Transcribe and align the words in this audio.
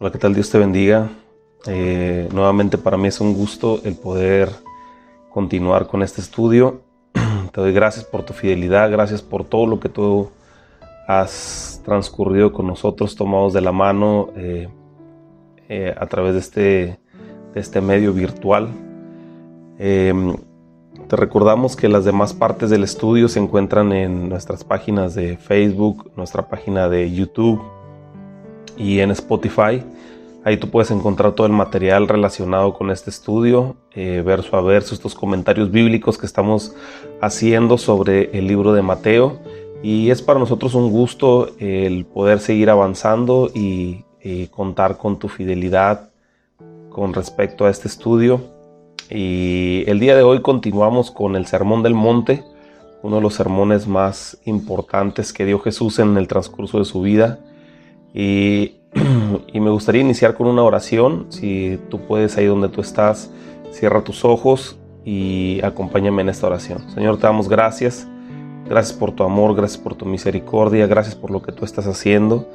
Hola, 0.00 0.10
¿qué 0.10 0.18
tal? 0.18 0.34
Dios 0.34 0.50
te 0.50 0.58
bendiga. 0.58 1.08
Eh, 1.66 2.28
nuevamente 2.32 2.76
para 2.78 2.96
mí 2.96 3.06
es 3.06 3.20
un 3.20 3.32
gusto 3.32 3.80
el 3.84 3.94
poder 3.94 4.50
continuar 5.30 5.86
con 5.86 6.02
este 6.02 6.20
estudio. 6.20 6.80
Te 7.52 7.60
doy 7.60 7.72
gracias 7.72 8.04
por 8.04 8.24
tu 8.24 8.32
fidelidad, 8.32 8.90
gracias 8.90 9.22
por 9.22 9.44
todo 9.44 9.66
lo 9.66 9.78
que 9.78 9.88
tú 9.88 10.30
has 11.06 11.80
transcurrido 11.84 12.52
con 12.52 12.66
nosotros, 12.66 13.14
tomados 13.14 13.52
de 13.52 13.60
la 13.60 13.70
mano 13.70 14.30
eh, 14.36 14.68
eh, 15.68 15.94
a 15.96 16.06
través 16.06 16.32
de 16.32 16.40
este, 16.40 16.98
de 17.54 17.60
este 17.60 17.80
medio 17.80 18.12
virtual. 18.12 18.70
Em, 19.78 20.34
te 21.06 21.14
recordamos 21.14 21.76
que 21.76 21.88
las 21.88 22.04
demás 22.04 22.34
partes 22.34 22.68
del 22.68 22.82
estudio 22.82 23.28
se 23.28 23.38
encuentran 23.38 23.92
en 23.92 24.28
nuestras 24.28 24.64
páginas 24.64 25.14
de 25.14 25.36
Facebook, 25.36 26.10
nuestra 26.16 26.48
página 26.48 26.88
de 26.88 27.12
YouTube 27.12 27.62
y 28.76 29.00
en 29.00 29.10
Spotify. 29.10 29.82
Ahí 30.44 30.58
tú 30.58 30.68
puedes 30.68 30.90
encontrar 30.90 31.32
todo 31.32 31.46
el 31.46 31.52
material 31.52 32.06
relacionado 32.06 32.74
con 32.74 32.90
este 32.90 33.08
estudio, 33.08 33.76
eh, 33.94 34.22
verso 34.24 34.56
a 34.56 34.60
verso, 34.60 34.94
estos 34.94 35.14
comentarios 35.14 35.70
bíblicos 35.70 36.18
que 36.18 36.26
estamos 36.26 36.74
haciendo 37.22 37.78
sobre 37.78 38.36
el 38.36 38.46
libro 38.46 38.74
de 38.74 38.82
Mateo. 38.82 39.38
Y 39.82 40.10
es 40.10 40.20
para 40.20 40.38
nosotros 40.38 40.74
un 40.74 40.90
gusto 40.90 41.48
el 41.58 42.04
poder 42.04 42.40
seguir 42.40 42.68
avanzando 42.68 43.50
y, 43.54 44.04
y 44.22 44.48
contar 44.48 44.98
con 44.98 45.18
tu 45.18 45.28
fidelidad 45.28 46.10
con 46.90 47.12
respecto 47.12 47.66
a 47.66 47.70
este 47.70 47.88
estudio. 47.88 48.40
Y 49.10 49.84
el 49.86 50.00
día 50.00 50.16
de 50.16 50.22
hoy 50.22 50.40
continuamos 50.40 51.10
con 51.10 51.36
el 51.36 51.46
Sermón 51.46 51.82
del 51.82 51.94
Monte, 51.94 52.44
uno 53.02 53.16
de 53.16 53.22
los 53.22 53.34
sermones 53.34 53.86
más 53.86 54.38
importantes 54.44 55.32
que 55.32 55.44
dio 55.44 55.58
Jesús 55.58 55.98
en 55.98 56.16
el 56.16 56.28
transcurso 56.28 56.78
de 56.78 56.86
su 56.86 57.02
vida. 57.02 57.38
Y, 59.52 59.60
me 59.60 59.70
gustaría 59.70 60.00
iniciar 60.00 60.34
con 60.34 60.46
una 60.46 60.62
oración. 60.62 61.26
Si 61.30 61.78
tú 61.90 62.00
puedes 62.06 62.36
ahí 62.36 62.46
donde 62.46 62.68
tú 62.68 62.80
estás, 62.80 63.30
cierra 63.72 64.02
tus 64.02 64.24
ojos 64.24 64.78
y 65.04 65.60
acompáñame 65.62 66.22
en 66.22 66.28
esta 66.28 66.46
oración. 66.46 66.88
Señor, 66.90 67.16
te 67.16 67.22
damos 67.22 67.48
gracias. 67.48 68.06
Gracias 68.68 68.96
por 68.96 69.12
tu 69.12 69.24
amor, 69.24 69.54
gracias 69.54 69.78
por 69.78 69.94
tu 69.94 70.06
misericordia, 70.06 70.86
gracias 70.86 71.14
por 71.14 71.30
lo 71.30 71.42
que 71.42 71.52
tú 71.52 71.64
estás 71.64 71.86
haciendo. 71.86 72.48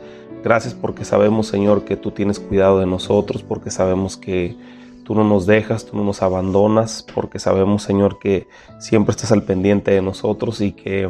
Gracias 0.43 0.73
porque 0.73 1.05
sabemos, 1.05 1.47
Señor, 1.47 1.83
que 1.83 1.97
tú 1.97 2.11
tienes 2.11 2.39
cuidado 2.39 2.79
de 2.79 2.87
nosotros, 2.87 3.43
porque 3.43 3.69
sabemos 3.69 4.17
que 4.17 4.55
tú 5.03 5.13
no 5.13 5.23
nos 5.23 5.45
dejas, 5.45 5.85
tú 5.85 5.97
no 5.97 6.03
nos 6.03 6.21
abandonas, 6.21 7.05
porque 7.13 7.37
sabemos, 7.37 7.83
Señor, 7.83 8.17
que 8.17 8.47
siempre 8.79 9.11
estás 9.11 9.31
al 9.31 9.43
pendiente 9.43 9.91
de 9.91 10.01
nosotros 10.01 10.61
y 10.61 10.71
que 10.71 11.09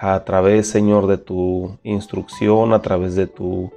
a 0.00 0.24
través, 0.24 0.68
Señor, 0.68 1.08
de 1.08 1.18
tu 1.18 1.76
instrucción, 1.82 2.72
a 2.72 2.80
través 2.80 3.16
de 3.16 3.26
tu 3.26 3.72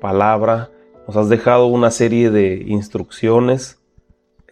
palabra. 0.00 0.70
Nos 1.06 1.16
has 1.16 1.28
dejado 1.28 1.66
una 1.66 1.90
serie 1.90 2.30
de 2.30 2.64
instrucciones 2.66 3.78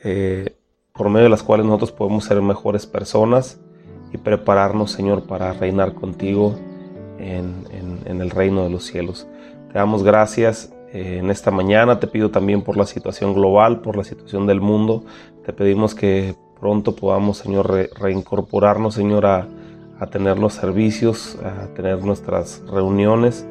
eh, 0.03 0.55
por 0.93 1.09
medio 1.09 1.25
de 1.25 1.31
las 1.31 1.43
cuales 1.43 1.65
nosotros 1.65 1.93
podemos 1.93 2.25
ser 2.25 2.43
mejores 2.43 2.87
personas 2.87 3.59
y 4.13 4.19
prepararnos, 4.19 4.93
Señor, 4.93 5.27
para 5.27 5.53
reinar 5.55 5.95
contigo 5.95 6.57
en, 7.19 7.65
el 8.05 8.31
reino 8.31 8.63
de 8.63 8.71
los 8.71 8.85
cielos. 8.85 9.27
Te 9.73 9.79
damos 9.79 10.03
gracias 10.03 10.73
eh, 10.93 11.19
en 11.21 11.31
esta 11.31 11.51
mañana. 11.51 12.01
Te 12.01 12.07
pido 12.07 12.31
también 12.31 12.63
por 12.63 12.77
la 12.77 12.85
situación 12.85 13.33
global, 13.33 13.81
por 13.81 13.97
la 13.97 14.05
situación 14.05 14.47
del 14.47 14.61
mundo. 14.61 15.05
Te 15.45 15.53
pedimos 15.55 15.95
que 15.95 16.37
pronto 16.61 16.95
podamos, 16.95 17.39
Señor, 17.39 17.89
reincorporarnos, 17.99 18.95
Señor, 18.95 19.27
a 19.27 19.49
a 20.05 20.07
tener 20.07 20.39
los 20.39 20.55
servicios, 20.55 21.37
a 21.43 21.67
tener 21.75 22.05
nuestras 22.05 22.63
reuniones 22.71 23.47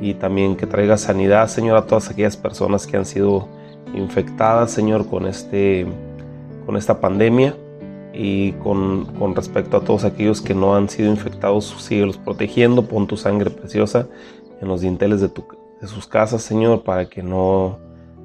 y 0.00 0.14
también 0.14 0.56
que 0.56 0.66
traiga 0.66 0.96
sanidad, 0.96 1.48
Señor, 1.48 1.76
a 1.76 1.86
todas 1.86 2.10
aquellas 2.10 2.36
personas 2.36 2.86
que 2.86 2.96
han 2.96 3.06
sido 3.06 3.48
infectadas, 3.94 4.70
Señor, 4.70 5.06
con, 5.08 5.26
este, 5.26 5.86
con 6.66 6.76
esta 6.76 7.00
pandemia 7.00 7.56
y 8.12 8.52
con, 8.52 9.06
con, 9.18 9.34
respecto 9.34 9.76
a 9.76 9.80
todos 9.80 10.04
aquellos 10.04 10.40
que 10.40 10.54
no 10.54 10.76
han 10.76 10.88
sido 10.88 11.10
infectados, 11.10 11.74
síguelos 11.78 12.18
protegiendo, 12.18 12.86
pon 12.86 13.06
tu 13.06 13.16
sangre 13.16 13.50
preciosa 13.50 14.06
en 14.60 14.68
los 14.68 14.82
dinteles 14.82 15.20
de, 15.20 15.28
tu, 15.28 15.44
de 15.80 15.88
sus 15.88 16.06
casas, 16.06 16.42
Señor, 16.42 16.82
para 16.82 17.06
que 17.06 17.22
no 17.22 17.78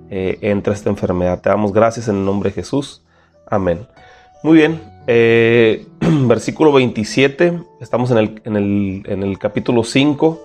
eh, 0.09 0.37
entre 0.41 0.73
esta 0.73 0.89
enfermedad. 0.89 1.41
Te 1.41 1.49
damos 1.49 1.71
gracias 1.71 2.07
en 2.07 2.17
el 2.17 2.25
nombre 2.25 2.49
de 2.49 2.55
Jesús. 2.55 3.03
Amén. 3.47 3.87
Muy 4.43 4.57
bien, 4.57 4.81
eh, 5.07 5.85
versículo 5.99 6.71
27, 6.71 7.59
estamos 7.81 8.11
en 8.11 8.17
el, 8.17 8.41
en 8.45 9.23
el, 9.23 9.39
capítulo 9.39 9.83
5, 9.83 10.41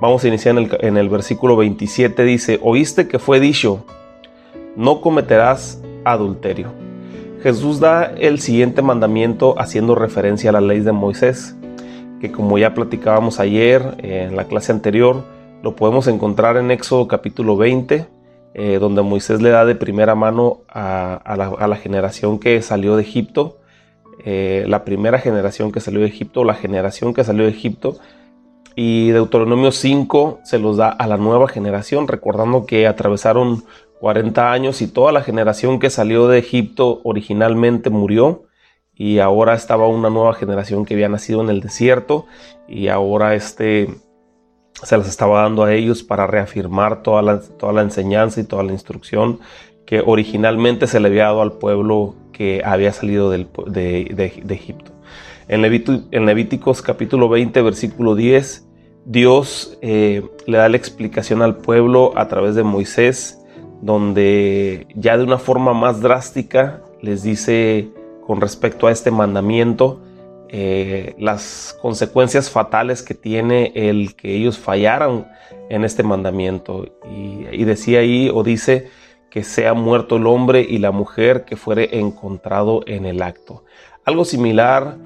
vamos 0.00 0.24
a 0.24 0.28
iniciar 0.28 0.56
en 0.58 0.64
el, 0.64 0.78
en 0.80 0.96
el 0.96 1.08
versículo 1.08 1.56
27, 1.56 2.24
dice, 2.24 2.58
oíste 2.62 3.08
que 3.08 3.18
fue 3.18 3.40
dicho, 3.40 3.84
no 4.76 5.00
cometerás 5.00 5.82
adulterio. 6.04 6.72
Jesús 7.42 7.78
da 7.78 8.04
el 8.04 8.40
siguiente 8.40 8.82
mandamiento 8.82 9.54
haciendo 9.60 9.94
referencia 9.94 10.50
a 10.50 10.54
la 10.54 10.60
ley 10.60 10.80
de 10.80 10.92
Moisés, 10.92 11.54
que 12.20 12.32
como 12.32 12.58
ya 12.58 12.74
platicábamos 12.74 13.38
ayer 13.38 13.96
en 13.98 14.36
la 14.36 14.44
clase 14.44 14.72
anterior, 14.72 15.24
lo 15.62 15.76
podemos 15.76 16.06
encontrar 16.08 16.56
en 16.56 16.70
Éxodo 16.70 17.08
capítulo 17.08 17.56
20, 17.56 18.06
eh, 18.54 18.78
donde 18.80 19.02
Moisés 19.02 19.40
le 19.42 19.50
da 19.50 19.64
de 19.64 19.74
primera 19.74 20.14
mano 20.14 20.62
a, 20.68 21.36
la, 21.36 21.76
generación 21.76 22.38
que 22.38 22.60
salió 22.62 22.96
de 22.96 23.02
Egipto, 23.02 23.58
eh, 24.24 24.64
la 24.66 24.84
primera 24.84 25.18
generación 25.18 25.72
que 25.72 25.80
salió 25.80 26.00
de 26.00 26.06
Egipto, 26.06 26.44
la 26.44 26.54
generación 26.54 27.14
que 27.14 27.24
salió 27.24 27.44
de 27.44 27.50
Egipto, 27.50 27.98
y 28.74 29.10
Deuteronomio 29.10 29.72
5 29.72 30.40
se 30.44 30.58
los 30.58 30.76
da 30.76 30.88
a 30.88 31.06
la 31.08 31.16
nueva 31.16 31.48
generación, 31.48 32.06
recordando 32.06 32.64
que 32.64 32.86
atravesaron 32.86 33.64
40 34.00 34.52
años 34.52 34.80
y 34.82 34.86
toda 34.86 35.10
la 35.10 35.22
generación 35.22 35.80
que 35.80 35.90
salió 35.90 36.28
de 36.28 36.38
Egipto 36.38 37.00
originalmente 37.02 37.90
murió 37.90 38.44
y 38.94 39.18
ahora 39.18 39.54
estaba 39.54 39.88
una 39.88 40.10
nueva 40.10 40.34
generación 40.34 40.84
que 40.84 40.94
había 40.94 41.08
nacido 41.08 41.40
en 41.40 41.50
el 41.50 41.60
desierto 41.60 42.26
y 42.68 42.88
ahora 42.88 43.34
este 43.34 43.88
se 44.74 44.96
las 44.96 45.08
estaba 45.08 45.42
dando 45.42 45.64
a 45.64 45.74
ellos 45.74 46.04
para 46.04 46.28
reafirmar 46.28 47.02
toda 47.02 47.22
la, 47.22 47.40
toda 47.40 47.72
la 47.72 47.82
enseñanza 47.82 48.40
y 48.40 48.44
toda 48.44 48.62
la 48.62 48.72
instrucción 48.72 49.40
que 49.86 50.02
originalmente 50.04 50.86
se 50.86 51.00
le 51.00 51.08
había 51.08 51.24
dado 51.24 51.42
al 51.42 51.52
pueblo 51.52 52.14
que 52.38 52.62
había 52.64 52.92
salido 52.92 53.30
de, 53.30 54.42
Egipto. 54.48 54.92
En, 55.48 55.60
Levíticos 55.60 56.82
capítulo 56.82 57.28
20, 57.28 57.60
versículo 57.62 58.14
10, 58.14 58.64
Dios 59.04 59.76
eh, 59.82 60.22
le 60.46 60.58
da 60.58 60.68
la 60.68 60.76
explicación 60.76 61.42
al 61.42 61.56
pueblo 61.56 62.12
a 62.16 62.28
través 62.28 62.54
de 62.54 62.62
Moisés, 62.62 63.44
donde 63.82 64.86
ya 64.94 65.18
de 65.18 65.24
una 65.24 65.38
forma 65.38 65.74
más 65.74 66.00
drástica 66.00 66.80
les 67.02 67.24
dice 67.24 67.88
con 68.24 68.40
respecto 68.40 68.86
a 68.86 68.92
este 68.92 69.10
mandamiento, 69.10 70.00
eh, 70.48 71.16
las 71.18 71.76
consecuencias 71.82 72.50
fatales 72.50 73.02
que 73.02 73.14
tiene 73.14 73.72
el 73.74 74.14
que 74.14 74.36
ellos 74.36 74.58
fallaran 74.58 75.26
en 75.70 75.84
este 75.84 76.04
mandamiento. 76.04 76.86
Y, 77.10 77.64
decía 77.64 77.98
ahí, 77.98 78.30
o 78.32 78.44
dice, 78.44 78.90
que 79.30 79.44
sea 79.44 79.74
muerto 79.74 80.16
el 80.16 80.26
hombre 80.26 80.66
y 80.68 80.78
la 80.78 80.90
mujer 80.90 81.44
que 81.44 81.56
fuere 81.56 81.98
encontrado 81.98 82.82
en 82.86 83.06
el 83.06 83.22
acto. 83.22 83.64
Algo 84.04 84.24
similar 84.24 84.96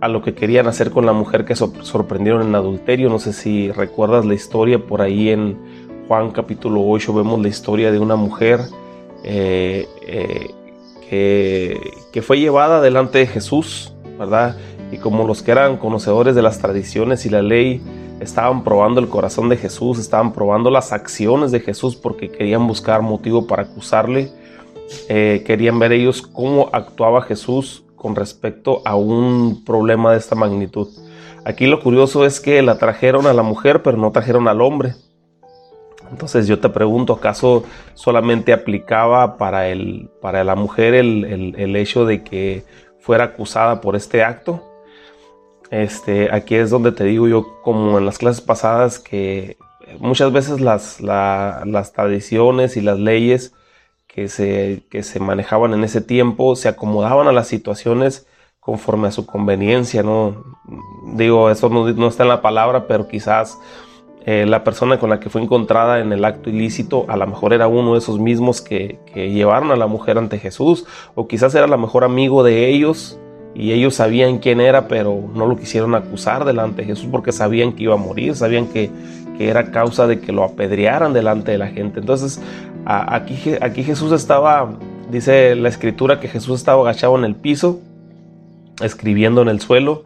a 0.00 0.08
lo 0.08 0.22
que 0.22 0.34
querían 0.34 0.68
hacer 0.68 0.90
con 0.90 1.06
la 1.06 1.12
mujer 1.12 1.44
que 1.44 1.56
sorprendieron 1.56 2.46
en 2.46 2.54
adulterio. 2.54 3.08
No 3.08 3.18
sé 3.18 3.32
si 3.32 3.72
recuerdas 3.72 4.24
la 4.24 4.34
historia 4.34 4.78
por 4.78 5.02
ahí 5.02 5.30
en 5.30 5.58
Juan 6.06 6.30
capítulo 6.30 6.88
8 6.88 7.12
vemos 7.12 7.40
la 7.40 7.48
historia 7.48 7.92
de 7.92 7.98
una 7.98 8.16
mujer 8.16 8.60
eh, 9.24 9.86
eh, 10.06 10.50
que, 11.10 11.78
que, 12.12 12.22
fue 12.22 12.38
llevada 12.38 12.80
delante 12.80 13.18
de 13.18 13.26
Jesús 13.26 13.92
¿verdad? 14.18 14.56
Y 14.90 14.98
como 14.98 15.26
los 15.26 15.42
que 15.42 15.52
eran 15.52 15.76
conocedores 15.76 16.34
de 16.34 16.42
las 16.42 16.58
tradiciones 16.58 17.24
y 17.24 17.30
la 17.30 17.42
ley 17.42 17.80
estaban 18.20 18.64
probando 18.64 19.00
el 19.00 19.08
corazón 19.08 19.48
de 19.48 19.56
Jesús, 19.56 19.98
estaban 19.98 20.32
probando 20.32 20.70
las 20.70 20.92
acciones 20.92 21.50
de 21.50 21.60
Jesús 21.60 21.96
porque 21.96 22.30
querían 22.30 22.66
buscar 22.66 23.02
motivo 23.02 23.46
para 23.46 23.62
acusarle, 23.62 24.30
eh, 25.08 25.42
querían 25.46 25.78
ver 25.78 25.92
ellos 25.92 26.22
cómo 26.22 26.70
actuaba 26.72 27.22
Jesús 27.22 27.84
con 27.96 28.14
respecto 28.16 28.82
a 28.84 28.94
un 28.96 29.64
problema 29.64 30.12
de 30.12 30.18
esta 30.18 30.34
magnitud. 30.34 30.88
Aquí 31.44 31.66
lo 31.66 31.80
curioso 31.80 32.24
es 32.24 32.40
que 32.40 32.62
la 32.62 32.78
trajeron 32.78 33.26
a 33.26 33.32
la 33.32 33.42
mujer, 33.42 33.82
pero 33.82 33.96
no 33.96 34.10
trajeron 34.12 34.48
al 34.48 34.60
hombre. 34.60 34.94
Entonces 36.10 36.46
yo 36.46 36.58
te 36.58 36.68
pregunto, 36.68 37.12
¿acaso 37.12 37.64
solamente 37.94 38.52
aplicaba 38.52 39.36
para, 39.36 39.68
el, 39.68 40.10
para 40.22 40.42
la 40.42 40.54
mujer 40.54 40.94
el, 40.94 41.54
el 41.56 41.76
hecho 41.76 42.06
de 42.06 42.22
que 42.22 42.64
fuera 43.08 43.24
acusada 43.24 43.80
por 43.80 43.96
este 43.96 44.22
acto. 44.22 44.62
Este, 45.70 46.34
aquí 46.34 46.54
es 46.54 46.70
donde 46.70 46.92
te 46.92 47.04
digo 47.04 47.28
yo, 47.28 47.60
como 47.62 47.98
en 47.98 48.06
las 48.06 48.18
clases 48.18 48.40
pasadas, 48.40 48.98
que 48.98 49.58
muchas 49.98 50.32
veces 50.32 50.60
las, 50.60 50.98
tradiciones 51.94 52.76
y 52.76 52.80
las 52.80 52.98
leyes 52.98 53.52
que 54.06 54.28
se, 54.28 54.84
que 54.90 55.02
se 55.02 55.20
manejaban 55.20 55.74
en 55.74 55.84
ese 55.84 56.00
tiempo 56.00 56.56
se 56.56 56.68
acomodaban 56.68 57.28
a 57.28 57.32
las 57.32 57.48
situaciones 57.48 58.26
conforme 58.60 59.08
a 59.08 59.12
su 59.12 59.26
conveniencia, 59.26 60.02
¿no? 60.02 60.44
Digo, 61.14 61.50
eso 61.50 61.68
no, 61.68 62.08
está 62.08 62.22
en 62.24 62.28
la 62.28 62.42
palabra, 62.42 62.86
pero 62.86 63.08
quizás 63.08 63.58
eh, 64.26 64.44
la 64.46 64.64
persona 64.64 64.98
con 64.98 65.08
la 65.08 65.20
que 65.20 65.30
fue 65.30 65.40
encontrada 65.42 66.00
en 66.00 66.12
el 66.12 66.24
acto 66.24 66.50
ilícito 66.50 67.06
a 67.08 67.16
lo 67.16 67.26
mejor 67.26 67.54
era 67.54 67.66
uno 67.66 67.92
de 67.92 67.98
esos 67.98 68.18
mismos 68.18 68.60
que, 68.60 69.00
que 69.12 69.30
llevaron 69.30 69.70
a 69.70 69.76
la 69.76 69.86
mujer 69.86 70.18
ante 70.18 70.38
Jesús, 70.38 70.84
o 71.14 71.28
quizás 71.28 71.54
era 71.54 71.66
la 71.66 71.76
mejor 71.76 72.04
amigo 72.04 72.42
de 72.42 72.68
ellos 72.68 73.18
y 73.54 73.72
ellos 73.72 73.94
sabían 73.94 74.38
quién 74.38 74.60
era, 74.60 74.88
pero 74.88 75.30
no 75.34 75.46
lo 75.46 75.56
quisieron 75.56 75.94
acusar 75.94 76.44
delante 76.44 76.82
de 76.82 76.88
Jesús 76.88 77.08
porque 77.10 77.32
sabían 77.32 77.72
que 77.72 77.84
iba 77.84 77.94
a 77.94 77.98
morir, 77.98 78.36
sabían 78.36 78.66
que, 78.66 78.90
que 79.36 79.48
era 79.48 79.70
causa 79.70 80.06
de 80.06 80.20
que 80.20 80.32
lo 80.32 80.44
apedrearan 80.44 81.12
delante 81.12 81.52
de 81.52 81.58
la 81.58 81.68
gente. 81.68 82.00
Entonces, 82.00 82.40
aquí, 82.84 83.36
aquí 83.60 83.82
Jesús 83.82 84.12
estaba, 84.12 84.78
dice 85.10 85.54
la 85.54 85.68
escritura 85.68 86.20
que 86.20 86.28
Jesús 86.28 86.60
estaba 86.60 86.82
agachado 86.82 87.18
en 87.18 87.24
el 87.24 87.34
piso, 87.34 87.80
escribiendo 88.80 89.42
en 89.42 89.48
el 89.48 89.60
suelo. 89.60 90.04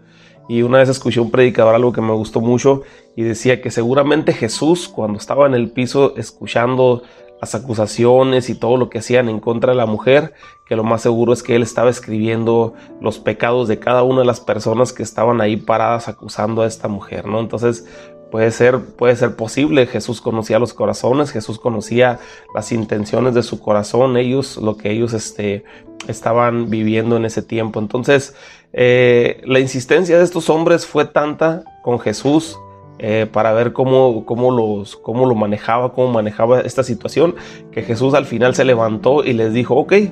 Y 0.48 0.62
una 0.62 0.78
vez 0.78 0.88
escuché 0.88 1.20
un 1.20 1.30
predicador 1.30 1.74
algo 1.74 1.92
que 1.92 2.00
me 2.00 2.12
gustó 2.12 2.40
mucho 2.40 2.82
y 3.14 3.22
decía 3.22 3.60
que 3.60 3.70
seguramente 3.70 4.32
Jesús 4.32 4.88
cuando 4.88 5.18
estaba 5.18 5.46
en 5.46 5.54
el 5.54 5.70
piso 5.70 6.14
escuchando 6.16 7.02
las 7.42 7.56
acusaciones 7.56 8.48
y 8.48 8.54
todo 8.54 8.76
lo 8.76 8.88
que 8.88 9.00
hacían 9.00 9.28
en 9.28 9.40
contra 9.40 9.72
de 9.72 9.76
la 9.76 9.84
mujer, 9.84 10.32
que 10.64 10.76
lo 10.76 10.84
más 10.84 11.02
seguro 11.02 11.32
es 11.32 11.42
que 11.42 11.56
él 11.56 11.62
estaba 11.62 11.90
escribiendo 11.90 12.74
los 13.00 13.18
pecados 13.18 13.66
de 13.66 13.80
cada 13.80 14.04
una 14.04 14.20
de 14.20 14.26
las 14.26 14.40
personas 14.40 14.92
que 14.92 15.02
estaban 15.02 15.40
ahí 15.40 15.56
paradas 15.56 16.06
acusando 16.06 16.62
a 16.62 16.68
esta 16.68 16.86
mujer, 16.86 17.26
¿no? 17.26 17.40
Entonces, 17.40 17.84
Puede 18.30 18.50
ser, 18.50 18.80
puede 18.96 19.14
ser 19.14 19.36
posible, 19.36 19.86
Jesús 19.86 20.22
conocía 20.22 20.58
los 20.58 20.72
corazones, 20.72 21.30
Jesús 21.32 21.58
conocía 21.58 22.18
las 22.54 22.72
intenciones 22.72 23.34
de 23.34 23.42
su 23.42 23.60
corazón, 23.60 24.16
ellos, 24.16 24.56
lo 24.56 24.78
que 24.78 24.90
ellos 24.90 25.12
este, 25.12 25.64
estaban 26.08 26.70
viviendo 26.70 27.18
en 27.18 27.26
ese 27.26 27.42
tiempo. 27.42 27.78
Entonces, 27.78 28.34
eh, 28.72 29.42
la 29.44 29.60
insistencia 29.60 30.16
de 30.16 30.24
estos 30.24 30.48
hombres 30.48 30.86
fue 30.86 31.04
tanta 31.04 31.62
con 31.82 32.00
Jesús 32.00 32.56
eh, 32.98 33.26
para 33.30 33.52
ver 33.52 33.72
cómo, 33.72 34.24
cómo, 34.24 34.50
los, 34.50 34.96
cómo 34.96 35.26
lo 35.26 35.34
manejaba, 35.34 35.92
cómo 35.92 36.12
manejaba 36.12 36.60
esta 36.60 36.82
situación, 36.82 37.34
que 37.70 37.82
Jesús 37.82 38.14
al 38.14 38.26
final 38.26 38.54
se 38.54 38.64
levantó 38.64 39.24
y 39.24 39.32
les 39.32 39.52
dijo, 39.52 39.74
ok, 39.76 39.92
eh, 39.92 40.10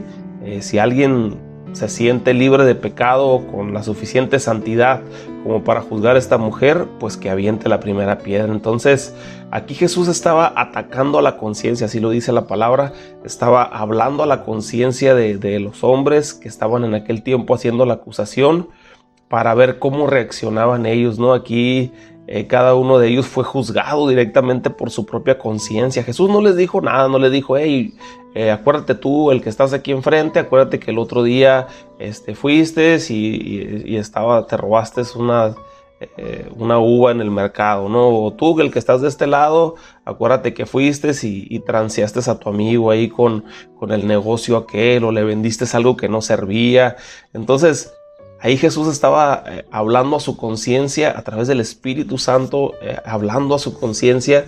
si 0.60 0.78
alguien 0.78 1.38
se 1.72 1.88
siente 1.88 2.34
libre 2.34 2.64
de 2.64 2.74
pecado 2.74 3.46
con 3.50 3.72
la 3.72 3.82
suficiente 3.82 4.38
santidad 4.38 5.02
como 5.44 5.64
para 5.64 5.80
juzgar 5.80 6.16
a 6.16 6.18
esta 6.18 6.36
mujer, 6.36 6.86
pues 6.98 7.16
que 7.16 7.30
aviente 7.30 7.68
la 7.68 7.80
primera 7.80 8.18
piedra. 8.18 8.52
Entonces, 8.52 9.14
aquí 9.50 9.74
Jesús 9.74 10.08
estaba 10.08 10.52
atacando 10.56 11.18
a 11.18 11.22
la 11.22 11.36
conciencia, 11.36 11.86
así 11.86 12.00
lo 12.00 12.10
dice 12.10 12.32
la 12.32 12.46
palabra, 12.46 12.92
estaba 13.24 13.62
hablando 13.62 14.22
a 14.22 14.26
la 14.26 14.42
conciencia 14.42 15.14
de, 15.14 15.60
los 15.60 15.84
hombres 15.84 16.34
que 16.34 16.48
estaban 16.48 16.84
en 16.84 16.94
aquel 16.94 17.22
tiempo 17.22 17.54
haciendo 17.54 17.86
la 17.86 17.94
acusación 17.94 18.68
para 19.28 19.54
ver 19.54 19.78
cómo 19.78 20.06
reaccionaban 20.06 20.86
ellos, 20.86 21.18
¿no? 21.18 21.34
Aquí 21.34 21.92
eh, 22.26 22.46
cada 22.46 22.74
uno 22.74 22.98
de 22.98 23.08
ellos 23.08 23.26
fue 23.26 23.44
juzgado 23.44 24.08
directamente 24.08 24.70
por 24.70 24.90
su 24.90 25.04
propia 25.04 25.38
conciencia. 25.38 26.04
Jesús 26.04 26.30
no 26.30 26.40
les 26.40 26.56
dijo 26.56 26.80
nada, 26.80 27.08
no 27.08 27.18
les 27.18 27.32
dijo, 27.32 27.56
hey, 27.56 27.94
eh, 28.34 28.50
acuérdate 28.50 28.94
tú, 28.94 29.32
el 29.32 29.42
que 29.42 29.48
estás 29.48 29.72
aquí 29.72 29.90
enfrente, 29.90 30.38
acuérdate 30.38 30.78
que 30.78 30.92
el 30.92 30.98
otro 30.98 31.24
día 31.24 31.66
este, 31.98 32.34
fuiste 32.34 32.98
y, 33.08 33.96
estaba, 33.96 34.46
te 34.46 34.56
robaste 34.56 35.02
una, 35.16 35.56
eh, 36.00 36.48
una 36.56 36.78
uva 36.78 37.10
en 37.10 37.20
el 37.20 37.32
mercado, 37.32 37.88
¿no? 37.88 38.08
O 38.08 38.32
tú, 38.32 38.60
el 38.60 38.70
que 38.70 38.78
estás 38.78 39.02
de 39.02 39.08
este 39.08 39.26
lado, 39.26 39.74
acuérdate 40.04 40.54
que 40.54 40.66
fuiste 40.66 41.10
y, 41.24 41.48
y 41.50 41.58
transeaste 41.60 42.30
a 42.30 42.38
tu 42.38 42.48
amigo 42.48 42.92
ahí 42.92 43.08
con, 43.08 43.44
con 43.76 43.90
el 43.90 44.06
negocio 44.06 44.56
aquel, 44.56 45.02
o 45.02 45.10
le 45.10 45.24
vendiste 45.24 45.64
algo 45.76 45.96
que 45.96 46.08
no 46.08 46.22
servía. 46.22 46.94
Entonces, 47.32 47.92
Ahí 48.42 48.56
Jesús 48.56 48.88
estaba 48.88 49.44
eh, 49.46 49.66
hablando 49.70 50.16
a 50.16 50.20
su 50.20 50.36
conciencia 50.36 51.16
a 51.16 51.22
través 51.22 51.48
del 51.48 51.60
Espíritu 51.60 52.18
Santo, 52.18 52.72
hablando 53.04 53.54
a 53.54 53.58
su 53.58 53.78
conciencia 53.78 54.46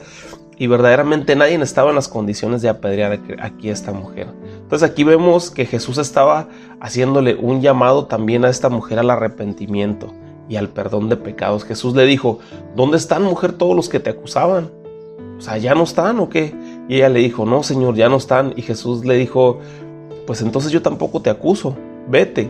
y 0.58 0.66
verdaderamente 0.66 1.34
nadie 1.34 1.56
estaba 1.56 1.90
en 1.90 1.96
las 1.96 2.08
condiciones 2.08 2.62
de 2.62 2.68
apedrear 2.68 3.18
aquí 3.40 3.68
a 3.68 3.72
esta 3.72 3.92
mujer. 3.92 4.28
Entonces 4.62 4.88
aquí 4.88 5.02
vemos 5.02 5.50
que 5.50 5.66
Jesús 5.66 5.98
estaba 5.98 6.48
haciéndole 6.80 7.34
un 7.34 7.60
llamado 7.60 8.06
también 8.06 8.44
a 8.44 8.48
esta 8.48 8.68
mujer 8.68 8.98
al 8.98 9.10
arrepentimiento 9.10 10.12
y 10.48 10.56
al 10.56 10.68
perdón 10.68 11.08
de 11.08 11.16
pecados. 11.16 11.64
Jesús 11.64 11.94
le 11.94 12.04
dijo, 12.06 12.38
¿dónde 12.76 12.96
están 12.96 13.22
mujer 13.22 13.54
todos 13.54 13.74
los 13.74 13.88
que 13.88 14.00
te 14.00 14.10
acusaban? 14.10 14.70
O 15.38 15.40
sea, 15.40 15.58
¿ya 15.58 15.74
no 15.74 15.82
están 15.82 16.20
o 16.20 16.28
qué? 16.28 16.54
Y 16.88 16.96
ella 16.96 17.08
le 17.08 17.20
dijo, 17.20 17.44
no, 17.44 17.62
Señor, 17.62 17.96
ya 17.96 18.08
no 18.08 18.16
están. 18.16 18.52
Y 18.54 18.62
Jesús 18.62 19.04
le 19.04 19.16
dijo, 19.16 19.58
pues 20.26 20.42
entonces 20.42 20.70
yo 20.70 20.82
tampoco 20.82 21.22
te 21.22 21.30
acuso, 21.30 21.76
vete. 22.08 22.48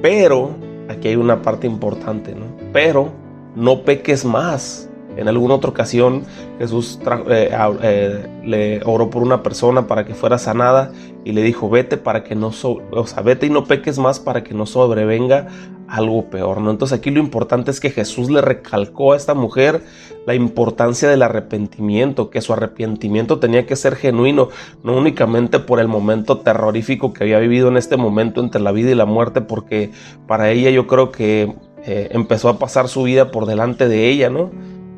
Pero, 0.00 0.56
aquí 0.88 1.08
hay 1.08 1.16
una 1.16 1.42
parte 1.42 1.66
importante, 1.66 2.34
¿no? 2.34 2.46
Pero 2.72 3.10
no 3.54 3.82
peques 3.82 4.24
más. 4.24 4.88
En 5.16 5.28
alguna 5.28 5.54
otra 5.54 5.70
ocasión 5.70 6.22
Jesús 6.58 6.98
eh, 7.28 7.50
eh, 7.82 8.26
le 8.44 8.80
oró 8.84 9.10
por 9.10 9.22
una 9.22 9.42
persona 9.42 9.86
para 9.86 10.04
que 10.04 10.14
fuera 10.14 10.38
sanada 10.38 10.92
y 11.24 11.32
le 11.32 11.42
dijo, 11.42 11.70
vete 11.70 11.96
para 11.96 12.24
que 12.24 12.34
no, 12.34 12.48
o 12.48 13.06
sea, 13.06 13.22
vete 13.22 13.46
y 13.46 13.50
no 13.50 13.64
peques 13.64 13.98
más 13.98 14.18
para 14.18 14.42
que 14.42 14.54
no 14.54 14.66
sobrevenga 14.66 15.48
algo 15.92 16.30
peor, 16.30 16.60
¿no? 16.60 16.70
Entonces 16.70 16.98
aquí 16.98 17.10
lo 17.10 17.20
importante 17.20 17.70
es 17.70 17.78
que 17.78 17.90
Jesús 17.90 18.30
le 18.30 18.40
recalcó 18.40 19.12
a 19.12 19.16
esta 19.16 19.34
mujer 19.34 19.82
la 20.26 20.34
importancia 20.34 21.08
del 21.08 21.22
arrepentimiento, 21.22 22.30
que 22.30 22.40
su 22.40 22.54
arrepentimiento 22.54 23.38
tenía 23.38 23.66
que 23.66 23.76
ser 23.76 23.96
genuino, 23.96 24.48
no 24.82 24.96
únicamente 24.96 25.58
por 25.58 25.80
el 25.80 25.88
momento 25.88 26.38
terrorífico 26.38 27.12
que 27.12 27.24
había 27.24 27.38
vivido 27.40 27.68
en 27.68 27.76
este 27.76 27.98
momento 27.98 28.40
entre 28.40 28.62
la 28.62 28.72
vida 28.72 28.90
y 28.90 28.94
la 28.94 29.04
muerte, 29.04 29.42
porque 29.42 29.90
para 30.26 30.50
ella 30.50 30.70
yo 30.70 30.86
creo 30.86 31.12
que 31.12 31.54
eh, 31.84 32.08
empezó 32.12 32.48
a 32.48 32.58
pasar 32.58 32.88
su 32.88 33.02
vida 33.02 33.30
por 33.30 33.46
delante 33.46 33.86
de 33.88 34.08
ella, 34.08 34.30
¿no? 34.30 34.50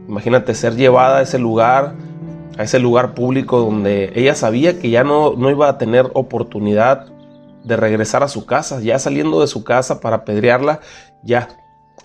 Imagínate 0.08 0.54
ser 0.54 0.76
llevada 0.76 1.18
a 1.18 1.22
ese 1.22 1.38
lugar, 1.38 1.94
a 2.58 2.62
ese 2.62 2.78
lugar 2.78 3.14
público 3.14 3.58
donde 3.58 4.12
ella 4.14 4.34
sabía 4.34 4.78
que 4.78 4.90
ya 4.90 5.04
no, 5.04 5.34
no 5.34 5.50
iba 5.50 5.68
a 5.68 5.78
tener 5.78 6.10
oportunidad 6.14 7.06
de 7.64 7.76
regresar 7.76 8.22
a 8.22 8.28
su 8.28 8.44
casa, 8.44 8.80
ya 8.80 8.98
saliendo 8.98 9.40
de 9.40 9.46
su 9.46 9.64
casa 9.64 10.00
para 10.00 10.16
apedrearla, 10.16 10.80
ya. 11.22 11.48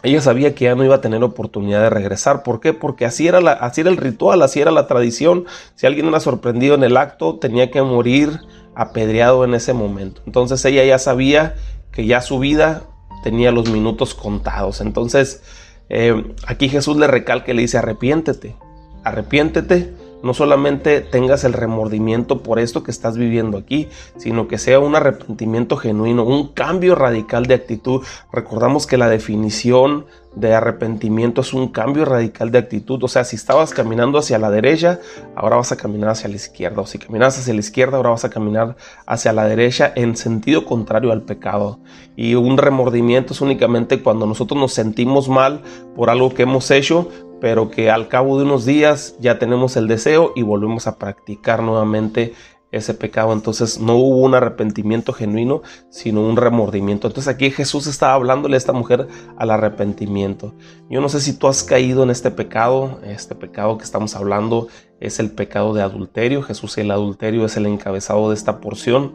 Ella 0.02 0.22
sabía 0.22 0.56
que 0.56 0.66
ya 0.66 0.76
no 0.76 0.86
iba 0.86 0.96
a 0.96 1.02
tener 1.02 1.22
oportunidad 1.24 1.82
de 1.82 1.90
regresar. 1.90 2.44
¿Por 2.44 2.62
qué? 2.62 2.72
Porque 2.72 3.06
así 3.06 3.28
era, 3.28 3.40
así 3.54 3.82
era 3.82 3.90
el 3.90 3.98
ritual, 3.98 4.42
así 4.42 4.62
era 4.62 4.72
la 4.72 4.88
tradición. 4.88 5.46
Si 5.76 5.86
alguien 5.86 6.08
era 6.08 6.22
sorprendido 6.22 6.76
en 6.76 6.84
el 6.84 6.96
acto, 6.96 7.38
tenía 7.38 7.70
que 7.70 7.82
morir 7.82 8.40
apedreado 8.76 9.44
en 9.44 9.54
ese 9.54 9.74
momento. 9.74 10.22
Entonces 10.26 10.64
ella 10.64 10.86
ya 10.86 11.00
sabía 11.00 11.56
que 11.92 12.06
ya 12.06 12.22
su 12.22 12.40
vida 12.40 12.84
tenía 13.24 13.52
los 13.52 13.70
minutos 13.70 14.16
contados. 14.16 14.80
Entonces, 14.80 15.42
eh, 15.90 16.34
aquí 16.48 16.70
Jesús 16.70 16.98
le 16.98 17.08
recalca 17.08 17.52
y 17.52 17.56
le 17.56 17.62
dice, 17.62 17.78
arrepiéntete, 17.78 18.56
arrepiéntete 19.04 19.94
no 20.22 20.34
solamente 20.34 21.02
tengas 21.02 21.44
el 21.44 21.54
remordimiento 21.54 22.44
por 22.44 22.60
esto 22.60 22.84
que 22.84 22.92
estás 22.92 23.18
viviendo 23.18 23.58
aquí, 23.58 23.88
sino 24.18 24.48
que 24.48 24.58
sea 24.58 24.80
un 24.80 24.96
arrepentimiento 24.96 25.78
genuino, 25.78 26.24
un 26.24 26.50
cambio 26.50 26.96
radical 26.96 27.46
de 27.46 27.54
actitud. 27.54 28.04
Recordamos 28.32 28.86
que 28.86 28.98
la 28.98 29.10
definición 29.10 30.06
de 30.40 30.54
arrepentimiento 30.54 31.42
es 31.42 31.54
un 31.54 31.70
cambio 31.70 32.06
radical 32.06 32.52
de 32.52 32.60
actitud. 32.60 33.04
O 33.04 33.08
sea, 33.08 33.24
si 33.24 33.36
estabas 33.36 33.74
caminando 33.74 34.18
hacia 34.18 34.40
la 34.40 34.50
derecha, 34.50 35.00
ahora 35.36 35.58
vas 35.58 35.72
a 35.72 35.78
caminar 35.78 36.10
hacia 36.10 36.30
la 36.30 36.36
izquierda. 36.36 36.82
O 36.82 36.88
si 36.88 36.98
caminas 36.98 37.38
hacia 37.38 37.54
la 37.54 37.60
izquierda, 37.60 37.98
ahora 37.98 38.12
vas 38.12 38.26
a 38.26 38.30
caminar 38.30 38.76
hacia 39.06 39.34
la 39.34 39.46
derecha 39.46 39.92
en 39.96 40.16
sentido 40.16 40.66
contrario 40.66 41.12
al 41.12 41.24
pecado. 41.24 41.80
Y 42.16 42.36
un 42.36 42.58
remordimiento 42.58 43.34
es 43.34 43.42
únicamente 43.42 44.02
cuando 44.02 44.26
nosotros 44.26 44.60
nos 44.60 44.74
sentimos 44.74 45.30
mal 45.30 45.62
por 45.96 46.10
algo 46.10 46.34
que 46.34 46.44
hemos 46.44 46.72
hecho, 46.72 47.10
pero 47.42 47.70
que 47.70 47.90
al 47.90 48.08
cabo 48.08 48.38
de 48.38 48.46
unos 48.46 48.66
días 48.66 49.16
ya 49.20 49.40
tenemos 49.40 49.78
el 49.78 49.88
deseo 49.88 50.34
y 50.36 50.42
volvemos 50.42 50.88
a 50.88 50.98
practicar 50.98 51.64
nuevamente 51.64 52.34
ese 52.72 52.94
pecado. 52.94 53.34
Entonces 53.34 53.80
no 53.80 53.96
hubo 53.96 54.18
un 54.18 54.36
arrepentimiento 54.36 55.14
genuino, 55.14 55.62
sino 55.90 56.22
un 56.22 56.38
remordimiento. 56.38 57.08
Entonces 57.08 57.34
aquí 57.34 57.52
Jesús 57.52 57.88
estaba 57.88 58.14
hablándole 58.14 58.56
a 58.56 58.58
esta 58.58 58.74
mujer 58.74 59.08
al 59.38 59.52
arrepentimiento. 59.52 60.54
Yo 60.90 61.02
no 61.02 61.10
sé 61.10 61.20
si 61.20 61.34
tú 61.34 61.48
has 61.48 61.64
caído 61.64 62.04
en 62.04 62.10
este 62.10 62.32
pecado. 62.32 63.00
Este 63.04 63.36
pecado 63.36 63.78
que 63.78 63.84
estamos 63.84 64.16
hablando 64.16 64.68
es 65.00 65.20
el 65.20 65.32
pecado 65.32 65.74
de 65.74 65.82
adulterio. 65.82 66.42
Jesús 66.44 66.78
el 66.78 66.92
adulterio 66.92 67.46
es 67.46 67.58
el 67.58 67.66
encabezado 67.66 68.30
de 68.30 68.36
esta 68.36 68.60
porción 68.62 69.14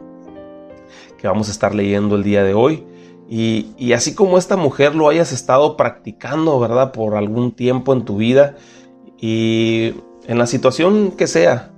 que 1.17 1.27
vamos 1.27 1.47
a 1.47 1.51
estar 1.51 1.73
leyendo 1.73 2.15
el 2.15 2.23
día 2.23 2.43
de 2.43 2.53
hoy. 2.53 2.85
Y, 3.27 3.93
así 3.93 4.13
como 4.13 4.37
esta 4.37 4.55
mujer 4.55 4.93
lo 4.93 5.09
hayas 5.09 5.31
estado 5.31 5.77
practicando, 5.77 6.59
¿verdad? 6.59 6.91
Por 6.91 7.15
algún 7.15 7.53
tiempo 7.53 7.93
en 7.93 8.05
tu 8.05 8.17
vida 8.17 8.55
y 9.19 9.95
en 10.27 10.37
la 10.37 10.45
situación 10.45 11.11
que 11.11 11.25
sea, 11.25 11.71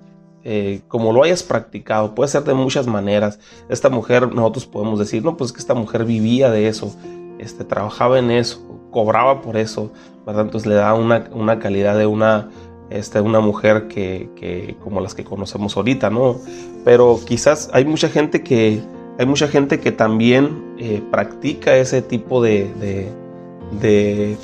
eh, 0.49 0.79
como 0.87 1.11
lo 1.11 1.23
hayas 1.23 1.43
practicado, 1.43 2.15
puede 2.15 2.29
ser 2.29 2.45
de 2.45 2.53
muchas 2.53 2.87
maneras. 2.87 3.37
Esta 3.67 3.89
mujer, 3.89 4.33
nosotros 4.33 4.65
podemos 4.65 4.97
decir, 4.97 5.21
no, 5.21 5.35
pues 5.35 5.51
que 5.51 5.59
esta 5.59 5.73
mujer 5.73 6.05
vivía 6.05 6.49
de 6.49 6.69
eso, 6.69 6.95
este, 7.37 7.65
trabajaba 7.65 8.17
en 8.17 8.31
eso, 8.31 8.65
cobraba 8.89 9.41
por 9.41 9.57
eso, 9.57 9.91
¿verdad? 10.25 10.45
Entonces 10.45 10.65
le 10.65 10.75
da 10.75 10.93
una, 10.93 11.59
calidad 11.59 11.97
de 11.97 12.05
una, 12.05 12.47
este, 12.89 13.19
una 13.19 13.41
mujer 13.41 13.89
que, 13.89 14.29
que, 14.37 14.77
como 14.81 15.01
las 15.01 15.15
que 15.15 15.25
conocemos 15.25 15.75
ahorita, 15.75 16.09
¿no? 16.09 16.37
Pero 16.85 17.19
quizás 17.25 17.69
hay 17.73 17.83
mucha 17.83 18.07
gente 18.07 18.41
que 18.41 18.81
hay 19.19 19.25
mucha 19.25 19.49
gente 19.49 19.81
que 19.81 19.91
también 19.91 20.75
eh, 20.77 21.01
practica 21.11 21.75
ese 21.75 22.01
tipo 22.01 22.41
de, 22.41 23.11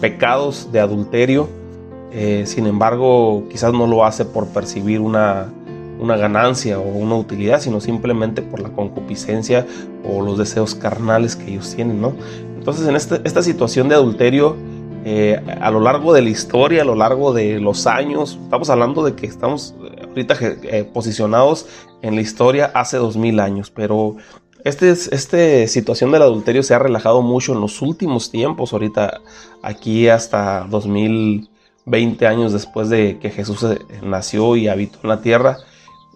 pecados 0.02 0.70
de 0.74 0.82
adulterio 0.82 1.48
Eh, 2.16 2.44
sin 2.46 2.68
embargo, 2.68 3.46
quizás 3.50 3.74
no 3.74 3.88
lo 3.88 4.06
hace 4.06 4.24
por 4.24 4.46
percibir 4.50 5.00
una, 5.00 5.52
una 6.00 6.18
ganancia 6.18 6.80
o 6.80 6.84
una 6.84 7.16
utilidad, 7.16 7.62
sino 7.62 7.80
simplemente 7.80 8.42
por 8.42 8.60
la 8.60 8.70
concupiscencia 8.70 9.66
o 10.04 10.22
los 10.22 10.38
deseos 10.38 10.76
carnales 10.76 11.36
que 11.36 11.52
ellos 11.52 11.74
tienen, 11.76 12.02
¿no? 12.02 12.14
Entonces, 12.58 12.88
en 12.88 12.96
este, 12.96 13.22
esta 13.26 13.44
situación 13.44 13.90
de 13.90 13.96
adulterio, 13.96 14.56
eh, 15.06 15.42
a 15.60 15.70
lo 15.70 15.82
largo 15.82 16.14
de 16.14 16.22
la 16.22 16.30
historia, 16.30 16.82
a 16.82 16.86
lo 16.86 16.96
largo 16.96 17.34
de 17.34 17.60
los 17.60 17.88
años, 17.88 18.40
estamos 18.42 18.70
hablando 18.70 19.04
de 19.04 19.16
que 19.16 19.26
estamos 19.26 19.76
eh, 19.84 20.06
ahorita 20.08 20.38
eh, 20.42 20.86
posicionados 20.86 21.68
en 22.02 22.16
la 22.16 22.22
historia 22.22 22.72
hace 22.74 22.96
dos 22.96 23.18
mil 23.18 23.42
años, 23.42 23.70
pero 23.70 24.16
esta 24.64 24.86
este 24.88 25.68
situación 25.68 26.12
del 26.14 26.22
adulterio 26.22 26.64
se 26.64 26.74
ha 26.74 26.80
relajado 26.80 27.22
mucho 27.22 27.52
en 27.52 27.60
los 27.60 27.82
últimos 27.82 28.32
tiempos, 28.32 28.72
ahorita 28.72 29.20
aquí 29.62 30.08
hasta 30.08 30.66
2020 30.70 32.26
años 32.26 32.54
después 32.54 32.88
de 32.88 33.20
que 33.20 33.30
Jesús 33.30 33.66
nació 34.02 34.56
y 34.56 34.70
habitó 34.70 35.00
en 35.04 35.10
la 35.10 35.22
tierra. 35.22 35.58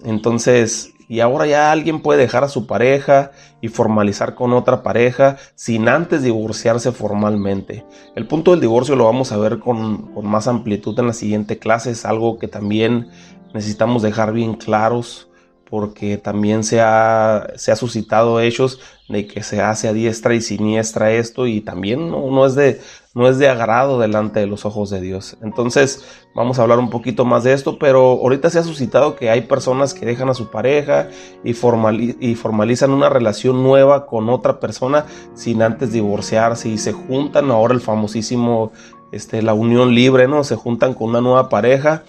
Entonces, 0.03 0.93
y 1.09 1.21
ahora 1.21 1.47
ya 1.47 1.71
alguien 1.71 2.01
puede 2.01 2.19
dejar 2.19 2.43
a 2.43 2.49
su 2.49 2.67
pareja 2.67 3.31
y 3.61 3.69
formalizar 3.69 4.35
con 4.35 4.53
otra 4.53 4.83
pareja 4.83 5.37
sin 5.55 5.87
antes 5.87 6.21
divorciarse 6.21 6.91
formalmente. 6.91 7.85
El 8.15 8.27
punto 8.27 8.51
del 8.51 8.59
divorcio 8.59 8.95
lo 8.95 9.05
vamos 9.05 9.31
a 9.31 9.37
ver 9.37 9.59
con, 9.59 10.11
más 10.23 10.47
amplitud 10.47 10.99
en 10.99 11.07
la 11.07 11.13
siguiente 11.13 11.59
clase, 11.59 11.91
es 11.91 12.05
algo 12.05 12.37
que 12.37 12.47
también 12.47 13.09
necesitamos 13.53 14.01
dejar 14.03 14.33
bien 14.33 14.55
claros 14.55 15.26
porque 15.69 16.17
también 16.17 16.63
se 16.63 16.81
ha, 16.81 17.47
se 17.55 17.71
ha 17.71 17.75
suscitado 17.75 18.39
hechos 18.39 18.79
de 19.09 19.27
que 19.27 19.43
se 19.43 19.61
hace 19.61 19.87
a 19.87 19.93
diestra 19.93 20.33
y 20.33 20.41
siniestra 20.41 21.11
esto 21.11 21.47
y 21.47 21.61
también 21.61 22.09
no 22.09 22.45
es 22.45 22.55
de 22.55 22.81
no 23.17 23.27
es 23.27 23.39
de 23.39 23.49
agrado 23.49 23.99
delante 23.99 24.39
de 24.39 24.45
los 24.45 24.63
ojos 24.63 24.91
de 24.91 25.01
Dios. 25.01 25.37
Entonces 25.41 26.05
vamos 26.35 26.59
a 26.59 26.61
hablar 26.61 26.77
un 26.77 26.91
poquito 26.91 27.25
más 27.25 27.43
de 27.43 27.53
esto, 27.53 27.79
pero 27.79 27.99
ahorita 28.11 28.51
se 28.51 28.59
ha 28.59 28.63
suscitado 28.63 29.15
que 29.15 29.31
hay 29.31 29.41
personas 29.41 29.95
que 29.95 30.05
dejan 30.05 30.29
a 30.29 30.35
su 30.35 30.51
pareja 30.51 31.09
y, 31.43 31.49
y 31.49 32.35
formalizan 32.35 32.91
una 32.91 33.09
relación 33.09 33.63
nueva 33.63 34.05
con 34.05 34.29
otra 34.29 34.59
persona 34.59 35.07
sin 35.33 35.63
antes 35.63 35.91
divorciarse 35.91 36.69
y 36.69 36.77
se 36.77 36.93
juntan 36.93 37.49
ahora 37.49 37.73
el 37.73 37.81
famosísimo, 37.81 38.71
este, 39.11 39.41
la 39.41 39.55
unión 39.55 39.95
libre, 39.95 40.27
¿no? 40.27 40.43
Se 40.43 40.55
juntan 40.55 40.93
con 40.93 41.09
una 41.09 41.21
nueva 41.21 41.49
pareja 41.49 42.03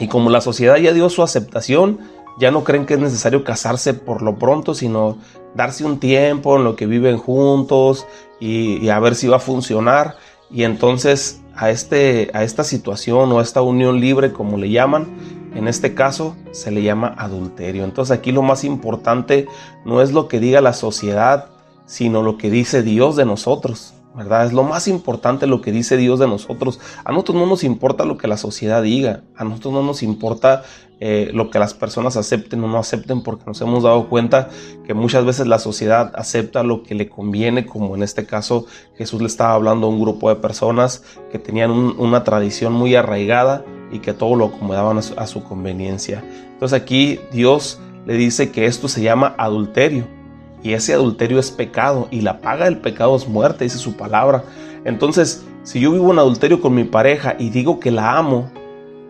y 0.00 0.08
como 0.08 0.28
la 0.28 0.40
sociedad 0.40 0.76
ya 0.78 0.92
dio 0.92 1.08
su 1.08 1.22
aceptación, 1.22 2.00
ya 2.40 2.50
no 2.50 2.64
creen 2.64 2.86
que 2.86 2.94
es 2.94 3.00
necesario 3.00 3.44
casarse 3.44 3.92
por 3.92 4.22
lo 4.22 4.36
pronto, 4.36 4.74
sino 4.74 5.18
darse 5.54 5.84
un 5.84 6.00
tiempo 6.00 6.56
en 6.56 6.64
lo 6.64 6.74
que 6.74 6.86
viven 6.86 7.18
juntos 7.18 8.06
y, 8.40 8.88
a 8.88 8.98
ver 8.98 9.14
si 9.14 9.28
va 9.28 9.36
a 9.36 9.40
funcionar. 9.40 10.16
Y 10.50 10.64
entonces 10.64 11.42
a, 11.54 11.70
este, 11.70 12.30
a 12.32 12.42
esta 12.42 12.64
situación 12.64 13.30
o 13.30 13.38
a 13.38 13.42
esta 13.42 13.60
unión 13.60 14.00
libre, 14.00 14.32
como 14.32 14.56
le 14.56 14.70
llaman, 14.70 15.06
en 15.54 15.68
este 15.68 15.94
caso 15.94 16.34
se 16.50 16.70
le 16.70 16.82
llama 16.82 17.14
adulterio. 17.18 17.84
Entonces 17.84 18.16
aquí 18.16 18.32
lo 18.32 18.42
más 18.42 18.64
importante 18.64 19.46
no 19.84 20.00
es 20.00 20.12
lo 20.12 20.26
que 20.26 20.40
diga 20.40 20.62
la 20.62 20.72
sociedad, 20.72 21.50
sino 21.84 22.22
lo 22.22 22.38
que 22.38 22.50
dice 22.50 22.82
Dios 22.82 23.16
de 23.16 23.26
nosotros. 23.26 23.92
Es 24.20 24.52
lo 24.52 24.64
más 24.64 24.88
importante 24.88 25.46
lo 25.46 25.60
que 25.60 25.72
dice 25.72 25.96
Dios 25.96 26.18
de 26.18 26.28
nosotros. 26.28 26.80
A 27.04 27.12
nosotros 27.12 27.38
no 27.38 27.46
nos 27.46 27.64
importa 27.64 28.04
lo 28.04 28.18
que 28.18 28.28
la 28.28 28.36
sociedad 28.36 28.82
diga, 28.82 29.22
a 29.36 29.44
nosotros 29.44 29.72
no 29.72 29.82
nos 29.82 30.02
importa 30.02 30.62
eh, 31.00 31.30
lo 31.32 31.50
que 31.50 31.58
las 31.58 31.72
personas 31.72 32.16
acepten 32.16 32.62
o 32.62 32.68
no 32.68 32.78
acepten, 32.78 33.22
porque 33.22 33.44
nos 33.46 33.60
hemos 33.62 33.82
dado 33.82 34.08
cuenta 34.08 34.50
que 34.86 34.92
muchas 34.92 35.24
veces 35.24 35.46
la 35.46 35.58
sociedad 35.58 36.12
acepta 36.14 36.62
lo 36.62 36.82
que 36.82 36.94
le 36.94 37.08
conviene, 37.08 37.64
como 37.64 37.94
en 37.96 38.02
este 38.02 38.26
caso 38.26 38.66
Jesús 38.96 39.20
le 39.20 39.26
estaba 39.26 39.54
hablando 39.54 39.86
a 39.86 39.90
un 39.90 40.00
grupo 40.00 40.28
de 40.28 40.36
personas 40.36 41.02
que 41.32 41.38
tenían 41.38 41.70
una 41.70 42.22
tradición 42.22 42.74
muy 42.74 42.94
arraigada 42.94 43.64
y 43.90 44.00
que 44.00 44.12
todo 44.12 44.36
lo 44.36 44.46
acomodaban 44.46 44.98
a 44.98 45.26
su 45.26 45.42
conveniencia. 45.42 46.22
Entonces 46.52 46.78
aquí 46.78 47.18
Dios 47.32 47.80
le 48.06 48.14
dice 48.14 48.50
que 48.50 48.66
esto 48.66 48.88
se 48.88 49.02
llama 49.02 49.34
adulterio 49.38 50.19
y 50.62 50.72
ese 50.72 50.94
adulterio 50.94 51.38
es 51.38 51.50
pecado 51.50 52.08
y 52.10 52.20
la 52.20 52.40
paga 52.40 52.66
del 52.66 52.78
pecado 52.78 53.16
es 53.16 53.28
muerte, 53.28 53.64
dice 53.64 53.78
su 53.78 53.96
palabra. 53.96 54.44
Entonces, 54.84 55.44
si 55.62 55.80
yo 55.80 55.92
vivo 55.92 56.12
en 56.12 56.18
adulterio 56.18 56.60
con 56.60 56.74
mi 56.74 56.84
pareja 56.84 57.36
y 57.38 57.50
digo 57.50 57.80
que 57.80 57.90
la 57.90 58.16
amo, 58.16 58.50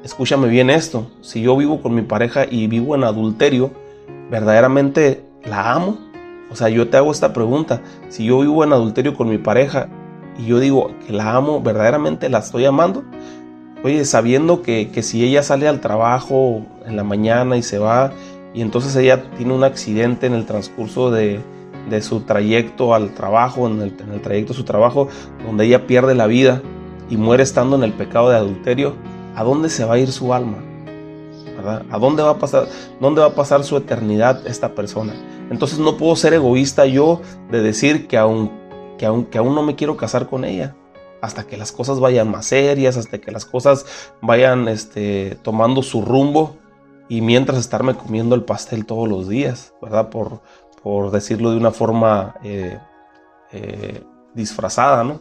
escúchame 0.04 0.49
bien 0.49 0.71
esto, 0.71 1.11
si 1.21 1.42
yo 1.42 1.57
vivo 1.57 1.80
con 1.80 1.95
mi 1.95 2.02
pareja 2.02 2.47
y 2.49 2.66
vivo 2.66 2.95
en 2.95 3.04
adulterio, 3.04 3.71
¿verdaderamente 4.30 5.25
la 5.45 5.73
amo? 5.73 5.99
O 6.50 6.57
sea, 6.57 6.69
yo 6.69 6.88
te 6.88 6.97
hago 6.97 7.12
esta 7.12 7.33
pregunta, 7.33 7.80
si 8.09 8.25
yo 8.25 8.40
vivo 8.40 8.64
en 8.64 8.73
adulterio 8.73 9.14
con 9.14 9.28
mi 9.28 9.38
pareja 9.38 9.88
y 10.38 10.47
yo 10.47 10.59
digo 10.59 10.92
que 11.07 11.12
la 11.12 11.37
amo, 11.37 11.62
¿verdaderamente 11.62 12.28
la 12.28 12.38
estoy 12.38 12.64
amando? 12.64 13.04
Oye, 13.83 14.04
sabiendo 14.04 14.61
que, 14.62 14.90
que 14.90 15.02
si 15.02 15.25
ella 15.25 15.42
sale 15.42 15.66
al 15.69 15.80
trabajo 15.80 16.66
en 16.85 16.97
la 16.97 17.04
mañana 17.04 17.57
y 17.57 17.62
se 17.62 17.78
va 17.78 18.12
y 18.52 18.62
entonces 18.62 18.97
ella 18.97 19.30
tiene 19.37 19.54
un 19.54 19.64
accidente 19.64 20.26
en 20.26 20.35
el 20.35 20.47
transcurso 20.47 21.11
de, 21.11 21.40
su 22.00 22.21
trayecto 22.21 22.95
al 22.95 23.14
trabajo, 23.14 23.66
en 23.66 23.80
el, 23.80 24.23
trayecto 24.23 24.52
de 24.52 24.57
su 24.57 24.64
trabajo, 24.64 25.09
donde 25.45 25.66
ella 25.66 25.87
pierde 25.87 26.14
la 26.14 26.26
vida 26.26 26.62
y 27.09 27.16
muere 27.16 27.42
estando 27.42 27.76
en 27.76 27.85
el 27.85 27.92
pecado 27.92 28.30
de 28.30 28.37
adulterio, 28.37 28.95
¿a 29.35 29.45
dónde 29.45 29.71
se 29.71 29.85
va 29.85 29.95
a 29.95 29.99
ir 29.99 30.12
su 30.12 30.33
alma? 30.35 30.59
¿A 31.90 31.99
dónde 31.99 32.23
va 32.23 32.30
a 32.30 32.38
pasar, 32.38 32.69
dónde 33.00 33.21
va 33.21 33.28
a 33.28 33.35
pasar 33.35 33.64
su 33.64 33.76
eternidad 33.76 34.47
esta 34.47 34.75
persona? 34.75 35.14
Entonces 35.50 35.78
no 35.78 35.97
puedo 35.97 36.16
ser 36.16 36.33
egoísta 36.33 36.87
yo 36.87 37.21
de 37.50 37.61
decir 37.61 38.09
que 38.09 38.16
aún, 38.16 38.50
que 38.99 39.04
aún, 39.04 39.26
que 39.26 39.38
aún 39.38 39.54
no 39.54 39.62
me 39.62 39.75
quiero 39.75 39.97
casar 39.97 40.26
con 40.26 40.45
ella 40.45 40.75
hasta 41.21 41.47
que 41.47 41.59
las 41.59 41.71
cosas 41.71 42.00
vayan 42.00 42.30
más 42.30 42.47
serias, 42.47 42.97
hasta 42.97 43.19
que 43.19 43.30
las 43.30 43.45
cosas 43.45 43.85
vayan 44.23 44.69
este, 44.69 45.37
tomando 45.42 45.83
su 45.83 46.02
rumbo 46.02 46.57
y 47.11 47.23
mientras 47.23 47.59
estarme 47.59 47.97
comiendo 47.97 48.37
el 48.37 48.45
pastel 48.45 48.87
todos 48.87 49.09
los 49.09 49.29
días, 49.29 49.75
¿verdad? 49.83 50.11
Por, 50.11 50.40
por 50.81 51.11
decirlo 51.11 51.50
de 51.50 51.57
una 51.57 51.73
forma 51.73 52.37
eh, 52.45 52.79
eh, 53.50 54.05
disfrazada, 54.33 55.02
¿no? 55.02 55.21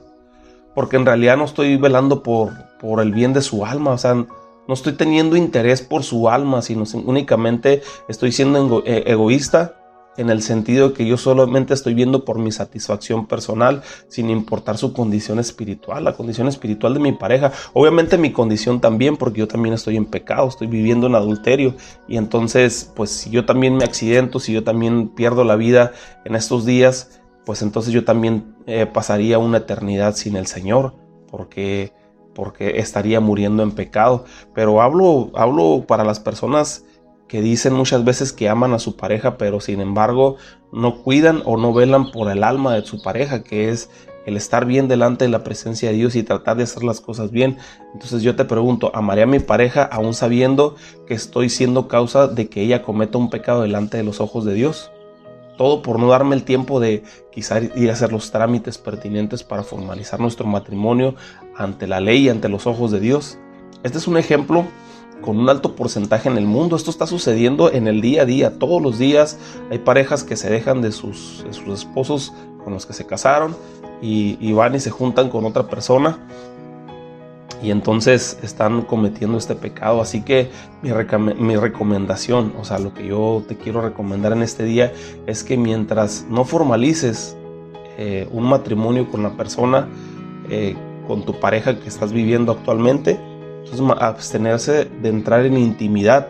Porque 0.76 0.98
en 0.98 1.06
realidad 1.08 1.36
no 1.36 1.46
estoy 1.46 1.78
velando 1.78 2.22
por, 2.22 2.54
por 2.80 3.02
el 3.02 3.12
bien 3.12 3.34
de 3.34 3.42
su 3.42 3.66
alma, 3.66 3.92
o 3.92 3.98
sea, 3.98 4.14
no 4.14 4.74
estoy 4.74 4.94
teniendo 4.94 5.36
interés 5.36 5.82
por 5.82 6.04
su 6.04 6.30
alma, 6.30 6.62
sino 6.62 6.84
únicamente 7.06 7.82
estoy 8.08 8.32
siendo 8.32 8.84
eh, 8.86 9.06
egoísta 9.08 9.79
en 10.18 10.30
el 10.30 10.42
sentido 10.42 10.94
que 10.94 11.06
yo 11.06 11.18
solamente 11.18 11.74
estoy 11.74 11.94
viendo 11.94 12.26
por 12.26 12.40
mi 12.40 12.52
satisfacción 12.52 13.28
personal, 13.28 13.82
sin 14.08 14.30
importar 14.30 14.78
su 14.78 14.94
condición 14.94 15.40
espiritual, 15.40 16.04
la 16.04 16.14
condición 16.14 16.48
espiritual 16.48 16.94
de 16.94 17.00
mi 17.00 17.14
pareja, 17.14 17.52
obviamente 17.74 18.18
mi 18.18 18.32
condición 18.32 18.82
también, 18.82 19.18
porque 19.18 19.40
yo 19.40 19.48
también 19.48 19.74
estoy 19.74 19.98
en 19.98 20.06
pecado, 20.06 20.48
estoy 20.48 20.68
viviendo 20.68 21.08
en 21.08 21.16
adulterio, 21.16 21.76
y 22.08 22.18
entonces, 22.18 22.92
pues 22.96 23.12
si 23.12 23.30
yo 23.30 23.46
también 23.46 23.78
me 23.78 23.86
accidento, 23.86 24.40
si 24.40 24.54
yo 24.54 24.64
también 24.64 25.10
pierdo 25.10 25.44
la 25.44 25.56
vida 25.56 25.94
en 26.26 26.36
estos 26.36 26.66
días, 26.66 27.22
pues 27.46 27.62
entonces 27.62 27.94
yo 27.94 28.04
también 28.04 28.56
eh, 28.68 28.86
pasaría 28.86 29.40
una 29.40 29.60
eternidad 29.60 30.16
sin 30.16 30.36
el 30.36 30.48
Señor, 30.48 30.94
porque 31.32 31.94
porque 32.40 32.80
estaría 32.80 33.20
muriendo 33.20 33.64
en 33.64 33.72
pecado. 33.72 34.24
Pero 34.54 34.82
hablo, 34.82 35.30
hablo 35.36 35.84
para 35.86 36.06
las 36.06 36.22
personas 36.22 36.86
que 37.30 37.42
dicen 37.42 37.74
muchas 37.74 38.04
veces 38.04 38.34
que 38.34 38.50
aman 38.50 38.74
a 38.74 38.80
su 38.80 38.98
pareja, 38.98 39.38
pero 39.38 39.62
sin 39.62 39.80
embargo 39.80 40.36
no 40.74 41.02
cuidan 41.04 41.42
o 41.46 41.56
no 41.56 41.74
velan 41.74 42.12
por 42.12 42.30
el 42.30 42.44
alma 42.44 42.74
de 42.74 42.86
su 42.86 43.02
pareja, 43.02 43.44
que 43.44 43.70
es 43.70 43.90
el 44.26 44.36
estar 44.36 44.66
bien 44.66 44.88
delante 44.88 45.26
de 45.26 45.32
la 45.32 45.44
presencia 45.44 45.90
de 45.90 45.96
Dios 45.96 46.16
y 46.16 46.24
tratar 46.24 46.58
de 46.58 46.64
hacer 46.64 46.84
las 46.84 47.00
cosas 47.00 47.32
bien. 47.32 47.58
Entonces 47.94 48.24
yo 48.24 48.36
te 48.36 48.46
pregunto, 48.46 48.92
¿amaré 48.94 49.22
a 49.22 49.28
mi 49.28 49.40
pareja 49.40 49.84
aún 49.84 50.14
sabiendo 50.14 50.76
que 51.08 51.14
estoy 51.14 51.50
siendo 51.50 51.88
causa 51.88 52.28
de 52.28 52.50
que 52.50 52.62
ella 52.62 52.82
cometa 52.82 53.18
un 53.20 53.30
pecado 53.30 53.62
delante 53.62 53.98
de 53.98 54.04
los 54.04 54.20
ojos 54.20 54.44
de 54.44 54.56
Dios? 54.56 54.92
Todo 55.56 55.84
por 55.84 56.00
no 56.00 56.08
darme 56.08 56.36
el 56.36 56.44
tiempo 56.44 56.80
de 56.80 57.04
quizá 57.32 57.60
ir 57.60 57.90
a 57.90 57.94
hacer 57.94 58.12
los 58.12 58.32
trámites 58.32 58.78
pertinentes 58.80 59.44
para 59.44 59.64
formalizar 59.64 60.20
nuestro 60.20 60.48
matrimonio 60.48 61.16
ante 61.56 61.86
la 61.86 62.00
ley 62.00 62.26
y 62.26 62.30
ante 62.30 62.50
los 62.50 62.66
ojos 62.66 62.92
de 62.92 63.00
Dios. 63.00 63.38
Este 63.84 64.00
es 64.00 64.08
un 64.08 64.18
ejemplo 64.18 64.66
con 65.22 65.38
un 65.38 65.50
alto 65.50 65.76
porcentaje 65.76 66.30
en 66.30 66.38
el 66.38 66.46
mundo. 66.46 66.76
Esto 66.76 66.92
está 66.92 67.08
sucediendo 67.08 67.72
en 67.72 67.88
el 67.88 68.02
día 68.02 68.24
a 68.24 68.26
día, 68.26 68.60
todos 68.60 68.82
los 68.82 68.98
días. 68.98 69.38
Hay 69.72 69.80
parejas 69.80 70.24
que 70.24 70.36
se 70.36 70.50
dejan 70.50 70.82
de 70.82 70.92
sus, 70.92 71.46
esposos 71.72 72.34
con 72.64 72.74
los 72.74 72.86
que 72.86 72.94
se 72.94 73.06
casaron 73.06 73.56
y, 74.02 74.52
van 74.54 74.76
y 74.76 74.80
se 74.80 74.90
juntan 74.90 75.30
con 75.30 75.46
otra 75.46 75.68
persona. 75.68 76.18
Y 77.62 77.72
entonces 77.72 78.40
están 78.42 78.84
cometiendo 78.84 79.38
este 79.38 79.56
pecado. 79.56 80.02
Así 80.02 80.22
que 80.22 80.50
mi, 80.82 80.92
mi, 81.36 81.56
recomendación, 81.58 82.54
o 82.60 82.64
sea, 82.64 82.80
lo 82.80 82.94
que 82.94 83.08
yo 83.08 83.44
te 83.48 83.58
quiero 83.58 83.82
recomendar 83.82 84.32
en 84.32 84.44
este 84.44 84.64
día 84.64 84.94
es 85.28 85.44
que 85.44 85.58
mientras 85.58 86.26
no 86.30 86.46
formalices 86.46 87.36
eh, 87.98 88.30
un 88.32 88.46
matrimonio 88.46 89.12
con 89.12 89.24
la 89.24 89.32
persona, 89.32 89.90
eh, 90.50 90.78
con 91.06 91.26
tu 91.26 91.38
pareja 91.38 91.78
que 91.80 91.90
estás 91.90 92.14
viviendo 92.14 92.54
actualmente, 92.54 93.20
abstenerse 94.00 94.86
de 94.86 95.10
entrar 95.10 95.46
en 95.46 95.58
intimidad 95.58 96.28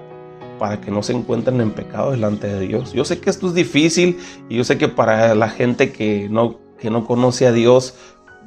para 0.59 0.81
que 0.81 0.91
no 0.91 1.01
se 1.01 1.13
encuentren 1.13 1.61
en 1.61 1.71
pecado 1.71 2.11
delante 2.11 2.47
de 2.47 2.59
Dios. 2.59 2.93
Yo 2.93 3.05
sé 3.05 3.19
que 3.19 3.29
esto 3.29 3.47
es 3.47 3.53
difícil 3.53 4.19
y 4.49 4.57
yo 4.57 4.63
sé 4.63 4.77
que 4.77 4.89
para 4.89 5.33
la 5.33 5.49
gente 5.49 5.91
que 5.91 6.27
no, 6.29 6.57
que 6.79 6.89
no 6.89 7.05
conoce 7.05 7.47
a 7.47 7.51
Dios 7.51 7.95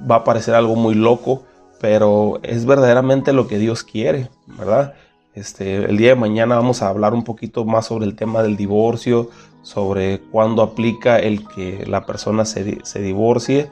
va 0.09 0.17
a 0.17 0.25
parecer 0.25 0.55
algo 0.55 0.77
muy 0.77 0.95
loco, 0.95 1.45
pero 1.81 2.39
es 2.43 2.67
verdaderamente 2.67 3.33
lo 3.33 3.49
que 3.49 3.59
Dios 3.59 3.83
quiere, 3.83 4.29
¿verdad? 4.47 4.95
Este, 5.35 5.77
el 5.77 5.97
día 5.97 6.11
de 6.11 6.17
mañana 6.17 6.57
vamos 6.57 6.83
a 6.83 6.89
hablar 6.89 7.15
un 7.15 7.25
poquito 7.25 7.65
más 7.65 7.87
sobre 7.87 8.05
el 8.05 8.15
tema 8.15 8.43
del 8.43 8.57
divorcio, 8.57 9.31
sobre 9.63 10.21
cuándo 10.21 10.63
aplica 10.63 11.19
el 11.19 11.49
que 11.49 11.85
la 11.87 12.05
persona 12.05 12.45
se, 12.45 12.79
se 12.85 13.01
divorcie, 13.01 13.71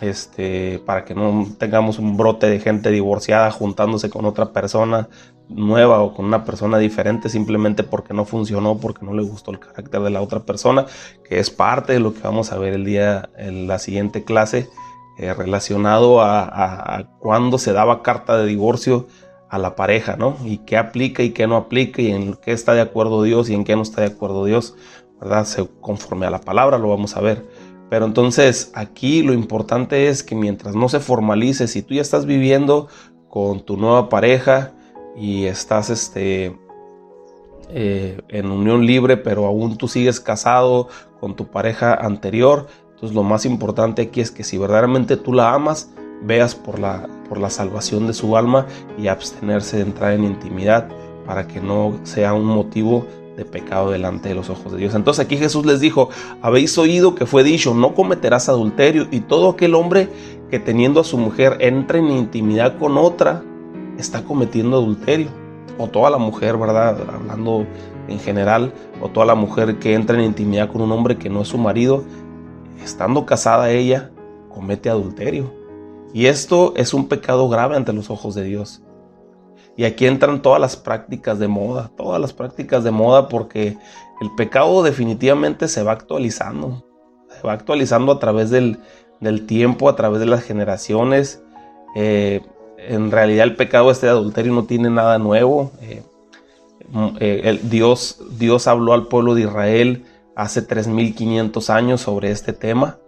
este, 0.00 0.80
para 0.80 1.04
que 1.04 1.14
no 1.14 1.46
tengamos 1.58 1.98
un 1.98 2.16
brote 2.16 2.48
de 2.48 2.60
gente 2.60 2.90
divorciada 2.90 3.50
juntándose 3.50 4.10
con 4.10 4.24
otra 4.24 4.52
persona 4.52 5.08
nueva 5.48 6.00
o 6.00 6.14
con 6.14 6.24
una 6.24 6.44
persona 6.44 6.78
diferente 6.78 7.28
simplemente 7.28 7.82
porque 7.82 8.14
no 8.14 8.24
funcionó, 8.24 8.78
porque 8.78 9.04
no 9.04 9.14
le 9.14 9.22
gustó 9.22 9.50
el 9.50 9.58
carácter 9.58 10.00
de 10.00 10.10
la 10.10 10.22
otra 10.22 10.40
persona, 10.40 10.86
que 11.28 11.38
es 11.38 11.50
parte 11.50 11.92
de 11.92 12.00
lo 12.00 12.14
que 12.14 12.20
vamos 12.22 12.52
a 12.52 12.58
ver 12.58 12.74
el 12.74 12.84
día 12.84 13.30
en 13.36 13.66
la 13.66 13.78
siguiente 13.78 14.24
clase 14.24 14.68
eh, 15.18 15.34
relacionado 15.34 16.22
a, 16.22 16.42
a, 16.96 17.04
cuándo 17.18 17.58
se 17.58 17.72
daba 17.72 18.02
carta 18.02 18.38
de 18.38 18.46
divorcio 18.46 19.06
a 19.50 19.58
la 19.58 19.76
pareja, 19.76 20.16
¿no? 20.16 20.36
Y 20.44 20.58
qué 20.58 20.78
aplica 20.78 21.22
y 21.22 21.30
qué 21.30 21.46
no 21.46 21.56
aplica 21.56 22.00
y 22.00 22.10
en 22.10 22.34
qué 22.34 22.52
está 22.52 22.72
de 22.72 22.80
acuerdo 22.80 23.22
Dios 23.22 23.50
y 23.50 23.54
en 23.54 23.64
qué 23.64 23.76
no 23.76 23.82
está 23.82 24.00
de 24.00 24.06
acuerdo 24.06 24.46
Dios, 24.46 24.74
¿verdad? 25.20 25.44
Se, 25.44 25.68
conforme 25.80 26.24
a 26.24 26.30
la 26.30 26.40
palabra 26.40 26.78
lo 26.78 26.88
vamos 26.88 27.16
a 27.16 27.20
ver. 27.20 27.46
Pero 27.92 28.06
entonces 28.06 28.72
aquí 28.74 29.22
lo 29.22 29.34
importante 29.34 30.08
es 30.08 30.22
que 30.22 30.34
mientras 30.34 30.74
no 30.74 30.88
se 30.88 30.98
formalice, 30.98 31.68
si 31.68 31.82
tú 31.82 31.92
ya 31.92 32.00
estás 32.00 32.24
viviendo 32.24 32.88
con 33.28 33.66
tu 33.66 33.76
nueva 33.76 34.08
pareja 34.08 34.72
y 35.14 35.44
estás 35.44 35.90
este, 35.90 36.58
eh, 37.68 38.18
en 38.30 38.50
unión 38.50 38.86
libre, 38.86 39.18
pero 39.18 39.44
aún 39.44 39.76
tú 39.76 39.88
sigues 39.88 40.20
casado 40.20 40.88
con 41.20 41.36
tu 41.36 41.50
pareja 41.50 41.92
anterior, 41.92 42.66
entonces 42.94 43.14
lo 43.14 43.24
más 43.24 43.44
importante 43.44 44.00
aquí 44.00 44.22
es 44.22 44.30
que 44.30 44.42
si 44.42 44.56
verdaderamente 44.56 45.18
tú 45.18 45.34
la 45.34 45.52
amas, 45.52 45.90
veas 46.22 46.54
por 46.54 46.78
la, 46.78 47.06
por 47.28 47.36
la 47.36 47.50
salvación 47.50 48.06
de 48.06 48.14
su 48.14 48.38
alma 48.38 48.66
y 48.96 49.08
abstenerse 49.08 49.76
de 49.76 49.82
entrar 49.82 50.14
en 50.14 50.24
intimidad 50.24 50.88
para 51.26 51.46
que 51.46 51.60
no 51.60 52.00
sea 52.04 52.32
un 52.32 52.46
motivo 52.46 53.06
de 53.36 53.44
pecado 53.44 53.90
delante 53.90 54.28
de 54.28 54.34
los 54.34 54.50
ojos 54.50 54.72
de 54.72 54.78
Dios. 54.78 54.94
Entonces 54.94 55.24
aquí 55.24 55.36
Jesús 55.36 55.64
les 55.64 55.80
dijo, 55.80 56.10
habéis 56.40 56.76
oído 56.78 57.14
que 57.14 57.26
fue 57.26 57.44
dicho, 57.44 57.74
no 57.74 57.94
cometerás 57.94 58.48
adulterio 58.48 59.06
y 59.10 59.20
todo 59.20 59.50
aquel 59.50 59.74
hombre 59.74 60.08
que 60.50 60.58
teniendo 60.58 61.00
a 61.00 61.04
su 61.04 61.16
mujer 61.16 61.56
entra 61.60 61.98
en 61.98 62.10
intimidad 62.10 62.78
con 62.78 62.98
otra, 62.98 63.42
está 63.98 64.22
cometiendo 64.24 64.76
adulterio. 64.76 65.28
O 65.78 65.88
toda 65.88 66.10
la 66.10 66.18
mujer, 66.18 66.58
¿verdad? 66.58 66.98
Hablando 67.08 67.66
en 68.08 68.18
general, 68.18 68.72
o 69.00 69.08
toda 69.08 69.24
la 69.24 69.34
mujer 69.34 69.78
que 69.78 69.94
entra 69.94 70.18
en 70.18 70.24
intimidad 70.24 70.70
con 70.70 70.82
un 70.82 70.92
hombre 70.92 71.16
que 71.16 71.30
no 71.30 71.40
es 71.40 71.48
su 71.48 71.58
marido, 71.58 72.04
estando 72.84 73.24
casada 73.24 73.70
ella, 73.70 74.10
comete 74.50 74.90
adulterio. 74.90 75.50
Y 76.12 76.26
esto 76.26 76.74
es 76.76 76.92
un 76.92 77.08
pecado 77.08 77.48
grave 77.48 77.76
ante 77.76 77.94
los 77.94 78.10
ojos 78.10 78.34
de 78.34 78.44
Dios. 78.44 78.82
Y 79.76 79.84
aquí 79.84 80.06
entran 80.06 80.42
todas 80.42 80.60
las 80.60 80.76
prácticas 80.76 81.38
de 81.38 81.48
moda, 81.48 81.90
todas 81.96 82.20
las 82.20 82.32
prácticas 82.32 82.84
de 82.84 82.90
moda 82.90 83.28
porque 83.28 83.78
el 84.20 84.30
pecado 84.36 84.82
definitivamente 84.82 85.68
se 85.68 85.82
va 85.82 85.92
actualizando. 85.92 86.84
Se 87.34 87.46
va 87.46 87.54
actualizando 87.54 88.12
a 88.12 88.18
través 88.18 88.50
del, 88.50 88.78
tiempo, 89.46 89.88
a 89.88 89.96
través 89.96 90.20
de 90.20 90.26
las 90.26 90.42
generaciones. 90.42 91.42
Eh, 91.96 92.42
en 92.76 93.10
realidad 93.10 93.44
el 93.44 93.56
pecado 93.56 93.90
este 93.90 94.06
de 94.06 94.12
adulterio 94.12 94.52
no 94.52 94.64
tiene 94.64 94.90
nada 94.90 95.18
nuevo. 95.18 95.72
Eh, 95.80 96.02
mm, 96.90 97.08
eh, 97.20 97.60
Dios, 97.62 98.20
Dios 98.38 98.66
habló 98.66 98.92
al 98.92 99.06
pueblo 99.06 99.34
de 99.34 99.42
Israel 99.42 100.04
hace 100.36 100.62
3500 100.62 101.70
años 101.70 102.02
sobre 102.02 102.30
este 102.30 102.52
tema. 102.52 102.98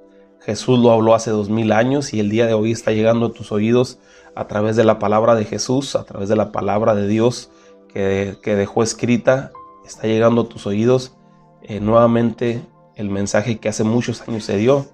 Jesús 0.40 0.78
lo 0.78 0.90
habló 0.90 1.14
hace 1.14 1.30
2000 1.30 1.73
años 1.73 2.12
y 2.12 2.21
el 2.21 2.28
día 2.28 2.47
de 2.47 2.54
hoy 2.54 2.73
está 2.73 2.92
llegando 2.92 3.26
a 3.26 3.33
tus 3.33 3.50
oídos 3.50 3.99
a 4.35 4.47
través 4.47 4.76
de 4.76 4.85
la 4.85 4.99
palabra 4.99 5.35
de 5.35 5.45
Jesús, 5.45 5.97
a 5.97 6.05
través 6.05 6.29
de 6.29 6.37
la 6.37 6.53
palabra 6.53 6.95
de 6.95 7.07
Dios 7.07 7.50
que, 7.88 8.37
dejó 8.45 8.83
escrita, 8.83 9.53
está 9.85 10.07
llegando 10.07 10.43
a 10.43 10.49
tus 10.49 10.67
oídos 10.67 11.17
eh, 11.62 11.81
nuevamente 11.81 12.62
el 12.97 13.09
mensaje 13.09 13.59
que 13.59 13.69
hace 13.69 13.85
muchos 13.85 14.21
años 14.29 14.45
se 14.45 14.57
dio. 14.57 14.87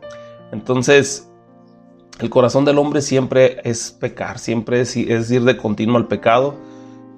Entonces, 0.53 1.31
el 2.21 2.29
corazón 2.29 2.65
del 2.65 2.79
hombre 2.79 3.01
siempre 3.01 3.61
es 3.65 3.91
pecar, 3.93 4.39
siempre 4.39 4.81
es, 4.81 4.97
ir 4.97 5.45
de 5.45 5.57
continuo 5.57 5.97
al 5.97 6.07
pecado. 6.07 6.55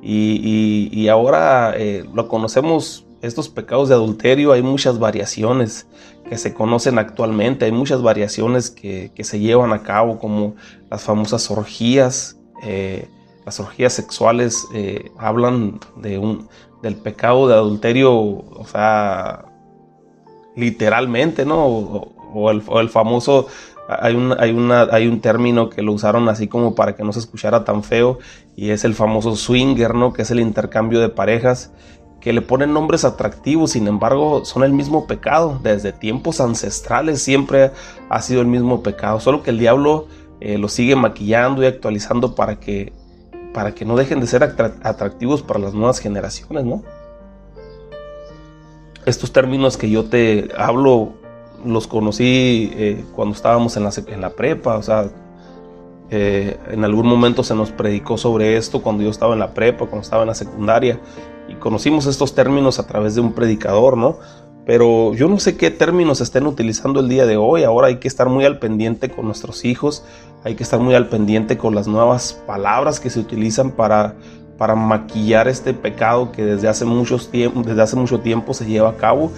Y, 0.01 1.09
ahora 1.09 1.75
eh, 1.77 2.05
lo 2.13 2.29
conocemos 2.29 3.07
estos 3.23 3.49
pecados 3.49 3.89
de 3.89 3.95
adulterio 3.95 4.53
hay 4.53 4.63
muchas 4.63 4.99
variaciones 4.99 5.87
que 6.29 6.37
se 6.37 6.53
conocen 6.53 6.99
actualmente, 6.99 7.65
hay 7.65 7.73
muchas 7.73 8.03
variaciones 8.03 8.71
que, 8.71 9.13
se 9.21 9.39
llevan 9.39 9.73
a 9.73 9.83
cabo, 9.83 10.19
como 10.19 10.57
las 10.91 11.03
famosas 11.03 11.51
orgías. 11.51 12.37
Eh, 12.65 13.09
las 13.45 13.59
orgías 13.61 13.93
sexuales 13.93 14.67
eh, 14.75 15.11
hablan 15.19 15.81
de 15.97 16.19
un, 16.19 16.49
del 16.83 16.97
pecado 16.97 17.49
de 17.49 17.55
adulterio, 17.55 18.13
o 18.13 18.65
sea, 18.67 19.45
literalmente, 20.57 21.45
¿no? 21.45 21.65
O, 22.35 22.51
el, 22.51 22.89
famoso, 22.89 23.47
hay 23.89 24.15
un, 24.15 24.35
hay, 24.39 24.53
una, 24.53 24.85
hay 24.85 25.07
un 25.07 25.21
término 25.21 25.69
que 25.69 25.83
lo 25.83 25.93
usaron 25.93 26.29
así 26.31 26.49
como 26.49 26.75
para 26.75 26.97
que 26.97 27.05
no 27.05 27.13
se 27.13 27.19
escuchara 27.19 27.65
tan 27.65 27.83
feo, 27.85 28.19
y 28.57 28.71
es 28.71 28.85
el 28.85 28.95
famoso 28.95 29.37
swinger, 29.37 29.95
¿no? 29.95 30.13
Que 30.13 30.23
es 30.23 30.31
el 30.31 30.41
intercambio 30.41 31.01
de 31.01 31.09
parejas 31.09 31.73
que 32.23 32.33
le 32.33 32.41
ponen 32.41 32.73
nombres 32.73 33.05
atractivos, 33.05 33.73
sin 33.73 33.89
embargo 33.89 34.45
son 34.45 34.63
el 34.63 34.73
mismo 34.73 35.09
pecado. 35.09 35.59
Desde 35.61 35.93
tiempos 35.93 36.41
ancestrales 36.41 37.21
siempre 37.21 37.73
ha 38.09 38.23
sido 38.23 38.41
el 38.41 38.47
mismo 38.47 38.81
pecado, 38.81 39.19
solo 39.19 39.43
que 39.43 39.51
el 39.51 39.59
diablo 39.59 40.07
eh, 40.41 40.57
lo 40.57 40.69
sigue 40.69 40.95
maquillando 40.95 41.65
y 41.65 41.67
actualizando 41.67 42.37
para 42.37 42.61
que, 42.61 42.93
para 43.53 43.75
que 43.75 43.85
no 43.85 43.97
dejen 43.97 44.21
de 44.21 44.29
ser 44.29 44.45
atractivos 44.45 45.43
para 45.43 45.59
las 45.59 45.75
nuevas 45.75 45.99
generaciones, 45.99 46.65
¿no? 46.65 46.85
Estos 49.05 49.33
términos 49.33 49.77
que 49.77 49.91
yo 49.91 50.05
te 50.05 50.49
hablo 50.57 51.15
los 51.65 51.89
conocí 51.89 52.71
eh, 52.75 53.05
cuando 53.17 53.35
estábamos 53.35 53.77
en 53.77 54.21
la, 54.21 54.31
prepa, 54.31 54.77
o 54.77 54.83
sea, 54.83 55.11
eh, 56.11 56.57
en 56.71 56.85
algún 56.85 57.09
momento 57.09 57.43
se 57.43 57.57
nos 57.57 57.73
predicó 57.73 58.17
sobre 58.17 58.57
esto 58.57 58.81
cuando 58.81 59.03
yo 59.03 59.11
estaba 59.11 59.33
en 59.33 59.41
la 59.41 59.55
prepa, 59.55 59.87
cuando 59.87 60.03
estaba 60.03 60.23
en 60.23 60.29
la 60.29 60.35
secundaria, 60.35 61.01
y 61.49 61.55
conocimos 61.55 62.07
estos 62.07 62.35
términos 62.35 62.79
a 62.79 62.87
través 62.87 63.15
de 63.15 63.21
un 63.21 63.33
predicador, 63.33 63.97
¿no? 63.97 64.19
Pero 64.65 65.13
yo 65.15 65.29
no 65.29 65.41
sé 65.41 65.57
qué 65.57 65.71
términos 65.71 66.21
estén 66.21 66.47
utilizando 66.47 67.01
el 67.01 67.09
día 67.09 67.27
de 67.27 67.37
hoy. 67.37 67.65
Ahora 67.65 67.89
hay 67.89 67.97
que 67.97 68.07
estar 68.07 68.29
muy 68.29 68.45
al 68.45 68.61
pendiente 68.61 69.11
con 69.11 69.27
nuestros 69.27 69.65
hijos, 69.65 70.05
hay 70.45 70.55
que 70.55 70.63
estar 70.63 70.79
muy 70.79 70.95
al 70.95 71.09
pendiente 71.09 71.59
con 71.59 71.75
las 71.75 71.89
nuevas 71.89 72.41
palabras 72.47 73.01
que 73.01 73.11
se 73.11 73.19
utilizan 73.19 73.73
para, 73.73 74.15
para 74.59 74.77
maquillar 74.77 75.49
este 75.49 75.75
pecado 75.75 76.31
que 76.31 76.45
desde 76.45 76.69
hace, 76.69 76.85
muchos 76.85 77.31
desde 77.33 77.83
hace 77.83 77.97
mucho 77.97 78.21
tiempo 78.21 78.55
se 78.55 78.67
lleva 78.67 78.91
a 78.91 78.97
cabo 78.97 79.33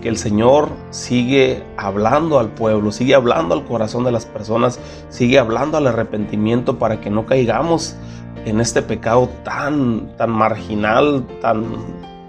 que 0.00 0.08
el 0.08 0.16
Señor 0.16 0.68
sigue 0.90 1.62
hablando 1.76 2.38
al 2.38 2.48
pueblo, 2.48 2.90
sigue 2.90 3.14
hablando 3.14 3.54
al 3.54 3.64
corazón 3.64 4.04
de 4.04 4.12
las 4.12 4.26
personas, 4.26 4.80
sigue 5.08 5.38
hablando 5.38 5.76
al 5.76 5.86
arrepentimiento 5.86 6.78
para 6.78 7.00
que 7.00 7.10
no 7.10 7.26
caigamos 7.26 7.96
en 8.44 8.60
este 8.60 8.82
pecado 8.82 9.28
tan, 9.44 10.16
tan 10.16 10.30
marginal, 10.30 11.26
tan, 11.40 11.76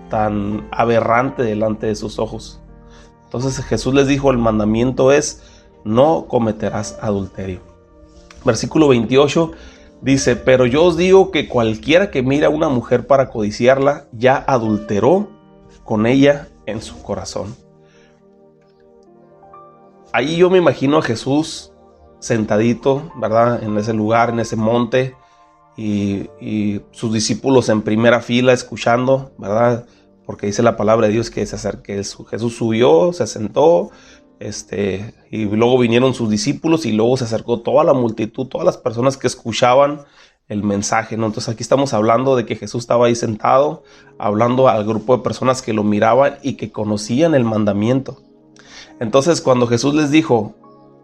tan 0.09 0.67
aberrante 0.71 1.43
delante 1.43 1.87
de 1.87 1.95
sus 1.95 2.19
ojos. 2.19 2.61
Entonces 3.23 3.63
Jesús 3.63 3.93
les 3.93 4.07
dijo, 4.07 4.31
el 4.31 4.37
mandamiento 4.37 5.11
es, 5.11 5.43
no 5.83 6.25
cometerás 6.27 6.97
adulterio. 7.01 7.61
Versículo 8.43 8.87
28 8.89 9.51
dice, 10.01 10.35
pero 10.35 10.65
yo 10.65 10.83
os 10.83 10.97
digo 10.97 11.31
que 11.31 11.47
cualquiera 11.47 12.11
que 12.11 12.23
mira 12.23 12.47
a 12.47 12.51
una 12.51 12.69
mujer 12.69 13.07
para 13.07 13.29
codiciarla, 13.29 14.07
ya 14.11 14.35
adulteró 14.35 15.29
con 15.83 16.05
ella 16.05 16.47
en 16.65 16.81
su 16.81 17.01
corazón. 17.01 17.55
Ahí 20.13 20.35
yo 20.35 20.49
me 20.49 20.57
imagino 20.57 20.97
a 20.97 21.01
Jesús 21.01 21.71
sentadito, 22.19 23.11
¿verdad? 23.15 23.63
En 23.63 23.77
ese 23.77 23.93
lugar, 23.93 24.29
en 24.29 24.39
ese 24.39 24.55
monte, 24.55 25.15
y, 25.77 26.81
sus 26.91 27.13
discípulos 27.13 27.69
en 27.69 27.81
primera 27.81 28.21
fila 28.21 28.53
escuchando, 28.53 29.31
¿verdad? 29.37 29.85
Porque 30.25 30.47
dice 30.47 30.63
la 30.63 30.77
palabra 30.77 31.07
de 31.07 31.13
Dios 31.13 31.29
que, 31.29 31.45
se 31.45 31.55
acerque, 31.55 31.95
Jesús 32.29 32.55
subió, 32.55 33.13
se 33.13 33.27
sentó, 33.27 33.91
este, 34.39 35.13
y 35.29 35.45
luego 35.45 35.77
vinieron 35.77 36.13
sus 36.13 36.29
discípulos 36.29 36.85
y 36.85 36.91
luego 36.91 37.15
se 37.17 37.25
acercó 37.25 37.61
toda 37.61 37.83
la 37.83 37.93
multitud, 37.93 38.47
todas 38.47 38.65
las 38.65 38.77
personas 38.77 39.17
que 39.17 39.27
escuchaban 39.27 40.01
el 40.47 40.63
mensaje, 40.63 41.15
¿no? 41.15 41.27
Entonces 41.27 41.53
aquí 41.53 41.63
estamos 41.63 41.93
hablando 41.93 42.35
de 42.35 42.45
que 42.45 42.55
Jesús 42.55 42.83
estaba 42.83 43.05
ahí 43.05 43.15
sentado, 43.15 43.83
hablando 44.17 44.67
al 44.67 44.83
grupo 44.83 45.15
de 45.15 45.23
personas 45.23 45.61
que 45.61 45.73
lo 45.73 45.83
miraban 45.83 46.37
y 46.41 46.53
que 46.53 46.71
conocían 46.71 47.35
el 47.35 47.45
mandamiento. 47.45 48.21
Entonces 48.99 49.41
cuando 49.41 49.67
Jesús 49.67 49.93
les 49.93 50.11
dijo, 50.11 50.55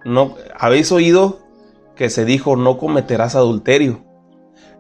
no, 0.04 0.36
habéis 0.58 0.92
oído 0.92 1.40
que 1.96 2.10
se 2.10 2.26
dijo, 2.26 2.56
no 2.56 2.78
cometerás 2.78 3.36
adulterio. 3.36 4.07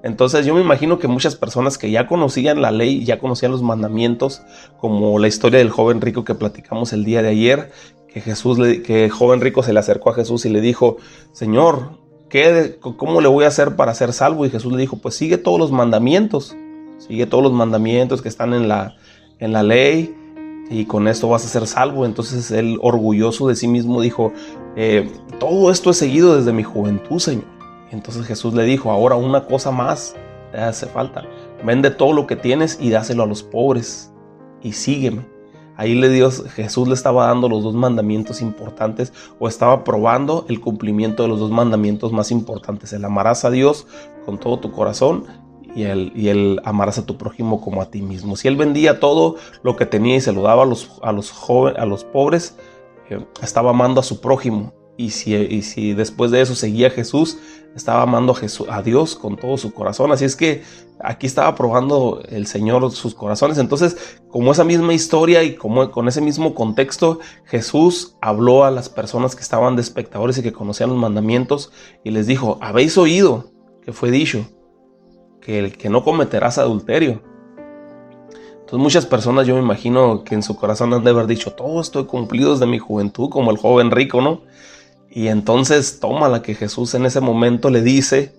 Entonces 0.07 0.45
yo 0.45 0.55
me 0.55 0.61
imagino 0.61 0.99
que 0.99 1.09
muchas 1.09 1.35
personas 1.35 1.77
que 1.77 1.91
ya 1.91 2.07
conocían 2.07 2.61
la 2.61 2.71
ley, 2.71 3.03
ya 3.03 3.19
conocían 3.19 3.51
los 3.51 3.61
mandamientos, 3.61 4.41
como 4.79 5.19
la 5.19 5.27
historia 5.27 5.59
del 5.59 5.69
joven 5.69 5.99
rico 5.99 6.23
que 6.23 6.33
platicamos 6.33 6.93
el 6.93 7.03
día 7.03 7.21
de 7.21 7.27
ayer, 7.27 7.71
que 8.07 8.21
Jesús, 8.21 8.57
que 8.85 9.03
el 9.03 9.11
joven 9.11 9.41
rico 9.41 9.63
se 9.63 9.73
le 9.73 9.79
acercó 9.79 10.11
a 10.11 10.13
Jesús 10.13 10.45
y 10.45 10.49
le 10.49 10.61
dijo, 10.61 10.95
Señor, 11.33 11.99
¿qué, 12.29 12.77
¿cómo 12.79 13.19
le 13.19 13.27
voy 13.27 13.43
a 13.43 13.49
hacer 13.49 13.75
para 13.75 13.93
ser 13.95 14.13
salvo? 14.13 14.45
Y 14.45 14.49
Jesús 14.49 14.71
le 14.71 14.79
dijo, 14.79 14.97
pues 14.97 15.15
sigue 15.15 15.37
todos 15.37 15.59
los 15.59 15.73
mandamientos, 15.73 16.55
sigue 16.99 17.25
todos 17.25 17.43
los 17.43 17.51
mandamientos 17.51 18.21
que 18.21 18.29
están 18.29 18.53
en 18.53 18.69
la, 18.69 18.95
en 19.39 19.51
la 19.51 19.61
ley 19.61 20.15
y 20.69 20.85
con 20.85 21.09
esto 21.09 21.27
vas 21.27 21.43
a 21.43 21.49
ser 21.49 21.67
salvo. 21.67 22.05
Entonces 22.05 22.49
él, 22.51 22.79
orgulloso 22.81 23.49
de 23.49 23.57
sí 23.57 23.67
mismo, 23.67 23.99
dijo, 23.99 24.31
eh, 24.77 25.11
todo 25.37 25.69
esto 25.69 25.89
he 25.89 25.93
seguido 25.93 26.37
desde 26.37 26.53
mi 26.53 26.63
juventud, 26.63 27.19
Señor. 27.19 27.56
Entonces 27.91 28.25
Jesús 28.25 28.53
le 28.53 28.63
dijo, 28.63 28.91
ahora 28.91 29.15
una 29.15 29.45
cosa 29.45 29.71
más 29.71 30.15
te 30.51 30.59
hace 30.59 30.87
falta. 30.87 31.23
Vende 31.63 31.89
todo 31.91 32.13
lo 32.13 32.27
que 32.27 32.35
tienes 32.35 32.77
y 32.81 32.89
dáselo 32.89 33.23
a 33.23 33.27
los 33.27 33.43
pobres 33.43 34.11
y 34.61 34.73
sígueme. 34.73 35.25
Ahí 35.75 35.93
le 35.93 36.09
Dios, 36.09 36.43
Jesús 36.55 36.87
le 36.87 36.95
estaba 36.95 37.27
dando 37.27 37.47
los 37.47 37.63
dos 37.63 37.75
mandamientos 37.75 38.41
importantes 38.41 39.13
o 39.37 39.47
estaba 39.47 39.83
probando 39.83 40.45
el 40.49 40.59
cumplimiento 40.59 41.21
de 41.21 41.29
los 41.29 41.39
dos 41.39 41.51
mandamientos 41.51 42.11
más 42.11 42.31
importantes. 42.31 42.93
El 42.93 43.05
amarás 43.05 43.45
a 43.45 43.51
Dios 43.51 43.85
con 44.25 44.39
todo 44.39 44.59
tu 44.59 44.71
corazón 44.71 45.25
y 45.75 45.83
el, 45.83 46.11
y 46.15 46.29
el 46.29 46.59
amarás 46.63 46.97
a 46.97 47.05
tu 47.05 47.17
prójimo 47.17 47.61
como 47.61 47.83
a 47.83 47.91
ti 47.91 48.01
mismo. 48.01 48.35
Si 48.35 48.47
él 48.47 48.55
vendía 48.55 48.99
todo 48.99 49.35
lo 49.61 49.75
que 49.75 49.85
tenía 49.85 50.15
y 50.15 50.21
se 50.21 50.31
lo 50.31 50.41
daba 50.41 50.63
a 50.63 50.65
los, 50.65 50.99
a 51.03 51.11
los, 51.11 51.31
a 51.77 51.85
los 51.85 52.03
pobres, 52.03 52.57
eh, 53.11 53.23
estaba 53.43 53.69
amando 53.69 53.99
a 53.99 54.03
su 54.03 54.19
prójimo. 54.19 54.73
Y 54.97 55.11
si, 55.11 55.35
y 55.35 55.61
si 55.61 55.93
después 55.93 56.31
de 56.31 56.41
eso 56.41 56.55
seguía 56.55 56.89
Jesús, 56.89 57.37
estaba 57.75 58.01
amando 58.01 58.33
a, 58.33 58.35
Jesús, 58.35 58.67
a 58.69 58.81
Dios 58.81 59.15
con 59.15 59.37
todo 59.37 59.57
su 59.57 59.73
corazón. 59.73 60.11
Así 60.11 60.25
es 60.25 60.35
que 60.35 60.63
aquí 60.99 61.27
estaba 61.27 61.53
probando 61.55 62.21
el 62.27 62.47
Señor 62.47 62.91
sus 62.91 63.13
corazones. 63.13 63.59
Entonces, 63.59 64.19
como 64.29 64.51
esa 64.51 64.63
misma 64.63 64.93
historia 64.93 65.43
y 65.43 65.55
como 65.55 65.91
con 65.91 66.07
ese 66.07 66.19
mismo 66.21 66.55
contexto, 66.55 67.19
Jesús 67.45 68.17
habló 68.21 68.65
a 68.65 68.71
las 68.71 68.89
personas 68.89 69.35
que 69.35 69.43
estaban 69.43 69.75
de 69.75 69.83
espectadores 69.83 70.37
y 70.37 70.43
que 70.43 70.53
conocían 70.53 70.89
los 70.89 70.97
mandamientos 70.97 71.71
y 72.03 72.11
les 72.11 72.27
dijo, 72.27 72.57
habéis 72.61 72.97
oído 72.97 73.51
que 73.83 73.93
fue 73.93 74.11
dicho 74.11 74.45
que 75.39 75.59
el 75.59 75.77
que 75.77 75.89
no 75.89 76.03
cometerás 76.03 76.57
adulterio. 76.57 77.21
Entonces 78.51 78.83
muchas 78.83 79.05
personas 79.05 79.47
yo 79.47 79.55
me 79.55 79.61
imagino 79.61 80.25
que 80.25 80.35
en 80.35 80.43
su 80.43 80.57
corazón 80.57 80.93
han 80.93 81.03
de 81.03 81.11
haber 81.11 81.25
dicho, 81.25 81.53
todo 81.53 81.79
esto 81.79 82.01
he 82.01 82.05
cumplido 82.05 82.51
desde 82.51 82.65
mi 82.65 82.79
juventud 82.79 83.29
como 83.29 83.49
el 83.51 83.57
joven 83.57 83.91
rico, 83.91 84.19
¿no? 84.19 84.41
Y 85.09 85.27
entonces 85.27 85.99
toma 85.99 86.29
la 86.29 86.41
que 86.41 86.55
Jesús 86.55 86.93
en 86.93 87.05
ese 87.05 87.21
momento 87.21 87.69
le 87.69 87.81
dice, 87.81 88.33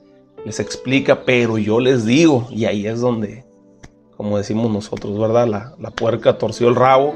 les 0.44 0.60
explica, 0.60 1.24
pero 1.24 1.58
yo 1.58 1.80
les 1.80 2.04
digo, 2.04 2.48
y 2.50 2.66
ahí 2.66 2.86
es 2.86 3.00
donde, 3.00 3.44
como 4.16 4.38
decimos 4.38 4.70
nosotros, 4.70 5.18
¿verdad? 5.18 5.46
La, 5.46 5.74
la 5.78 5.90
puerca 5.90 6.38
torció 6.38 6.68
el 6.68 6.76
rabo, 6.76 7.14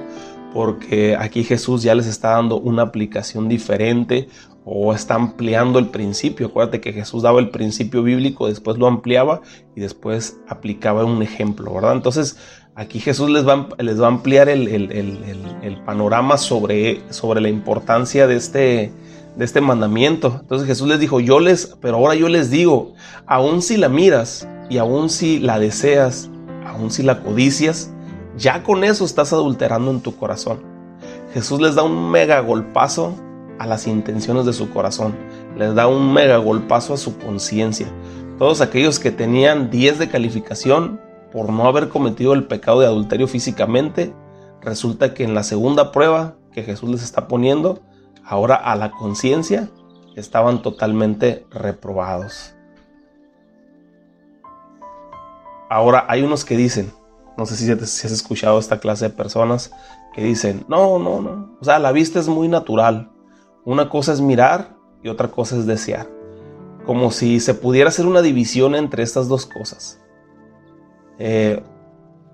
porque 0.52 1.16
aquí 1.16 1.44
Jesús 1.44 1.82
ya 1.82 1.94
les 1.94 2.06
está 2.06 2.30
dando 2.30 2.58
una 2.58 2.82
aplicación 2.82 3.48
diferente 3.48 4.28
o 4.64 4.92
está 4.94 5.14
ampliando 5.14 5.78
el 5.78 5.88
principio. 5.88 6.48
Acuérdate 6.48 6.80
que 6.80 6.92
Jesús 6.92 7.22
daba 7.22 7.40
el 7.40 7.50
principio 7.50 8.02
bíblico, 8.02 8.48
después 8.48 8.78
lo 8.78 8.86
ampliaba 8.86 9.40
y 9.74 9.80
después 9.80 10.38
aplicaba 10.48 11.04
un 11.04 11.22
ejemplo, 11.22 11.72
¿verdad? 11.74 11.94
Entonces 11.94 12.36
aquí 12.74 13.00
Jesús 13.00 13.30
les 13.30 13.46
va, 13.46 13.68
les 13.78 14.00
va 14.00 14.06
a 14.06 14.10
ampliar 14.10 14.48
el, 14.48 14.68
el, 14.68 15.82
panorama 15.84 16.36
sobre, 16.36 17.02
sobre 17.12 17.40
la 17.40 17.48
importancia 17.48 18.26
de 18.26 18.36
este, 18.36 18.92
de 19.36 19.44
este 19.44 19.60
mandamiento. 19.60 20.38
Entonces 20.40 20.66
Jesús 20.66 20.88
les 20.88 21.00
dijo, 21.00 21.20
yo 21.20 21.40
les, 21.40 21.76
pero 21.80 21.96
ahora 21.96 22.14
yo 22.14 22.28
les 22.28 22.50
digo, 22.50 22.94
aun 23.26 23.62
si 23.62 23.76
la 23.76 23.88
miras 23.88 24.48
y 24.68 24.78
aun 24.78 25.10
si 25.10 25.38
la 25.38 25.58
deseas, 25.58 26.30
aun 26.66 26.90
si 26.90 27.02
la 27.02 27.22
codicias, 27.22 27.90
ya 28.36 28.62
con 28.62 28.84
eso 28.84 29.04
estás 29.04 29.32
adulterando 29.32 29.90
en 29.90 30.00
tu 30.00 30.16
corazón. 30.16 30.60
Jesús 31.32 31.60
les 31.60 31.74
da 31.74 31.82
un 31.82 32.10
mega 32.10 32.40
golpazo 32.40 33.14
a 33.58 33.66
las 33.66 33.86
intenciones 33.86 34.44
de 34.44 34.52
su 34.52 34.70
corazón, 34.70 35.14
les 35.56 35.74
da 35.74 35.86
un 35.86 36.12
mega 36.12 36.36
golpazo 36.38 36.94
a 36.94 36.98
su 36.98 37.16
conciencia. 37.18 37.86
Todos 38.38 38.60
aquellos 38.60 38.98
que 38.98 39.10
tenían 39.10 39.70
10 39.70 39.98
de 39.98 40.08
calificación 40.08 41.00
por 41.32 41.50
no 41.50 41.66
haber 41.66 41.88
cometido 41.88 42.34
el 42.34 42.44
pecado 42.44 42.80
de 42.80 42.86
adulterio 42.86 43.26
físicamente, 43.26 44.14
resulta 44.60 45.14
que 45.14 45.24
en 45.24 45.34
la 45.34 45.42
segunda 45.42 45.92
prueba 45.92 46.36
que 46.52 46.62
Jesús 46.62 46.90
les 46.90 47.02
está 47.02 47.28
poniendo, 47.28 47.80
ahora 48.24 48.56
a 48.56 48.76
la 48.76 48.90
conciencia, 48.90 49.70
estaban 50.16 50.62
totalmente 50.62 51.46
reprobados. 51.50 52.54
Ahora 55.70 56.04
hay 56.08 56.22
unos 56.22 56.44
que 56.44 56.56
dicen, 56.56 56.92
no 57.37 57.46
sé 57.46 57.56
si, 57.56 57.70
has 57.70 58.04
escuchado 58.04 58.58
esta 58.58 58.78
clase 58.78 59.06
de 59.06 59.14
personas 59.14 59.72
que 60.12 60.22
dicen, 60.22 60.64
no, 60.68 60.98
no, 60.98 61.22
no, 61.22 61.56
o 61.61 61.64
sea, 61.64 61.78
la 61.78 61.92
vista 61.92 62.20
es 62.20 62.28
muy 62.28 62.48
natural. 62.48 63.11
Una 63.64 63.88
cosa 63.88 64.12
es 64.12 64.20
mirar 64.20 64.76
y 65.02 65.08
otra 65.08 65.28
cosa 65.28 65.56
es 65.56 65.66
desear. 65.66 66.08
Como 66.85 67.11
si 67.11 67.40
se 67.40 67.54
pudiera 67.54 67.88
hacer 67.88 68.06
una 68.06 68.20
división 68.22 68.74
entre 68.74 69.02
estas 69.02 69.28
dos 69.28 69.46
cosas. 69.46 70.00
Eh, 71.18 71.62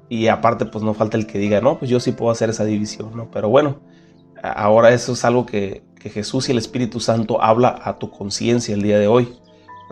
y 0.09 0.29
aparte, 0.29 0.64
pues 0.64 0.83
no 0.83 0.94
falta 0.94 1.16
el 1.16 1.27
que 1.27 1.38
diga, 1.38 1.61
no, 1.61 1.79
pues 1.79 1.90
yo 1.90 2.01
sí 2.01 2.12
puedo 2.12 2.33
hacer 2.33 2.51
esa 2.51 2.64
división, 2.64 3.11
¿no? 3.14 3.31
Pero 3.31 3.51
bueno, 3.51 3.79
ahora 4.42 4.90
eso 4.90 5.12
es 5.12 5.24
algo 5.24 5.46
que, 5.46 5.87
Jesús 5.98 6.48
y 6.48 6.53
el 6.53 6.59
Espíritu 6.59 7.01
Santo 7.01 7.42
habla 7.42 7.81
a 7.85 7.98
tu 7.98 8.11
conciencia 8.11 8.74
el 8.74 8.81
día 8.81 8.98
de 8.98 9.07
hoy. 9.07 9.37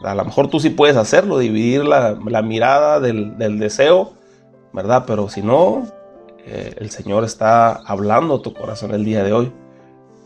A 0.02 0.14
lo 0.14 0.24
mejor 0.24 0.48
tú 0.48 0.61
sí 0.61 0.70
puedes 0.70 0.96
hacerlo, 0.96 1.38
dividir 1.38 1.85
la, 1.85 2.14
mirada 2.42 3.00
del, 3.00 3.59
deseo, 3.59 4.14
¿verdad? 4.72 5.04
Pero 5.06 5.28
si 5.28 5.42
no, 5.42 5.87
eh, 6.46 6.74
el 6.78 6.90
Señor 6.90 7.24
está 7.24 7.72
hablando 7.72 8.37
a 8.37 8.42
tu 8.42 8.54
corazón 8.54 8.92
el 8.92 9.04
día 9.04 9.22
de 9.24 9.32
hoy. 9.35 9.52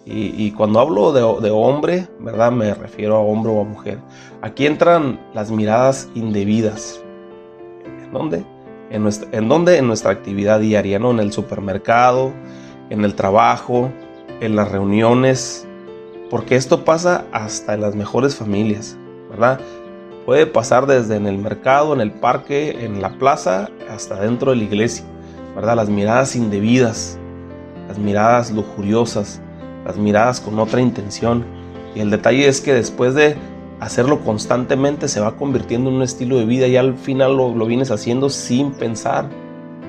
Y, 0.06 0.50
cuando 0.52 0.80
hablo 0.80 1.12
de, 1.12 1.50
hombre, 1.50 2.08
¿verdad? 2.18 2.50
Me 2.50 2.74
refiero 2.74 3.16
a 3.16 3.20
hombre 3.20 3.52
o 3.52 3.60
a 3.60 3.64
mujer. 3.64 3.98
Aquí 4.42 4.66
entran 4.66 5.20
las 5.34 5.50
miradas 5.50 6.08
indebidas. 6.14 7.00
¿En 7.84 8.12
dónde? 8.12 8.44
En, 8.90 9.02
nuestra, 9.02 9.28
¿En 9.30 9.48
dónde? 9.48 9.76
En 9.76 9.86
nuestra 9.86 10.10
actividad 10.10 10.58
diaria, 10.58 10.98
¿no? 10.98 11.10
En 11.10 11.20
el 11.20 11.32
supermercado, 11.32 12.32
en 12.88 13.04
el 13.04 13.14
trabajo, 13.14 13.92
en 14.40 14.56
las 14.56 14.70
reuniones, 14.70 15.66
porque 16.30 16.56
esto 16.56 16.84
pasa 16.84 17.26
hasta 17.32 17.74
en 17.74 17.82
las 17.82 17.94
mejores 17.94 18.36
familias, 18.36 18.96
¿verdad? 19.30 19.60
Puede 20.26 20.46
pasar 20.46 20.86
desde 20.86 21.16
en 21.16 21.26
el 21.26 21.38
mercado, 21.38 21.92
en 21.92 22.00
el 22.00 22.12
parque, 22.12 22.84
en 22.84 23.02
la 23.02 23.18
plaza, 23.18 23.68
hasta 23.90 24.20
dentro 24.20 24.50
de 24.50 24.58
la 24.58 24.64
iglesia, 24.64 25.04
¿verdad? 25.54 25.76
Las 25.76 25.88
miradas 25.88 26.36
indebidas, 26.36 27.18
las 27.88 27.98
miradas 27.98 28.50
lujuriosas, 28.50 29.40
las 29.84 29.96
miradas 29.96 30.40
con 30.40 30.58
otra 30.58 30.80
intención. 30.80 31.44
Y 31.94 32.00
el 32.00 32.10
detalle 32.10 32.46
es 32.46 32.60
que 32.60 32.72
después 32.72 33.14
de 33.14 33.36
hacerlo 33.80 34.20
constantemente 34.20 35.08
se 35.08 35.20
va 35.20 35.36
convirtiendo 35.36 35.90
en 35.90 35.96
un 35.96 36.02
estilo 36.02 36.36
de 36.38 36.44
vida 36.44 36.66
y 36.68 36.76
al 36.76 36.96
final 36.96 37.36
lo, 37.36 37.54
lo 37.54 37.66
vienes 37.66 37.90
haciendo 37.90 38.30
sin 38.30 38.72
pensar, 38.72 39.28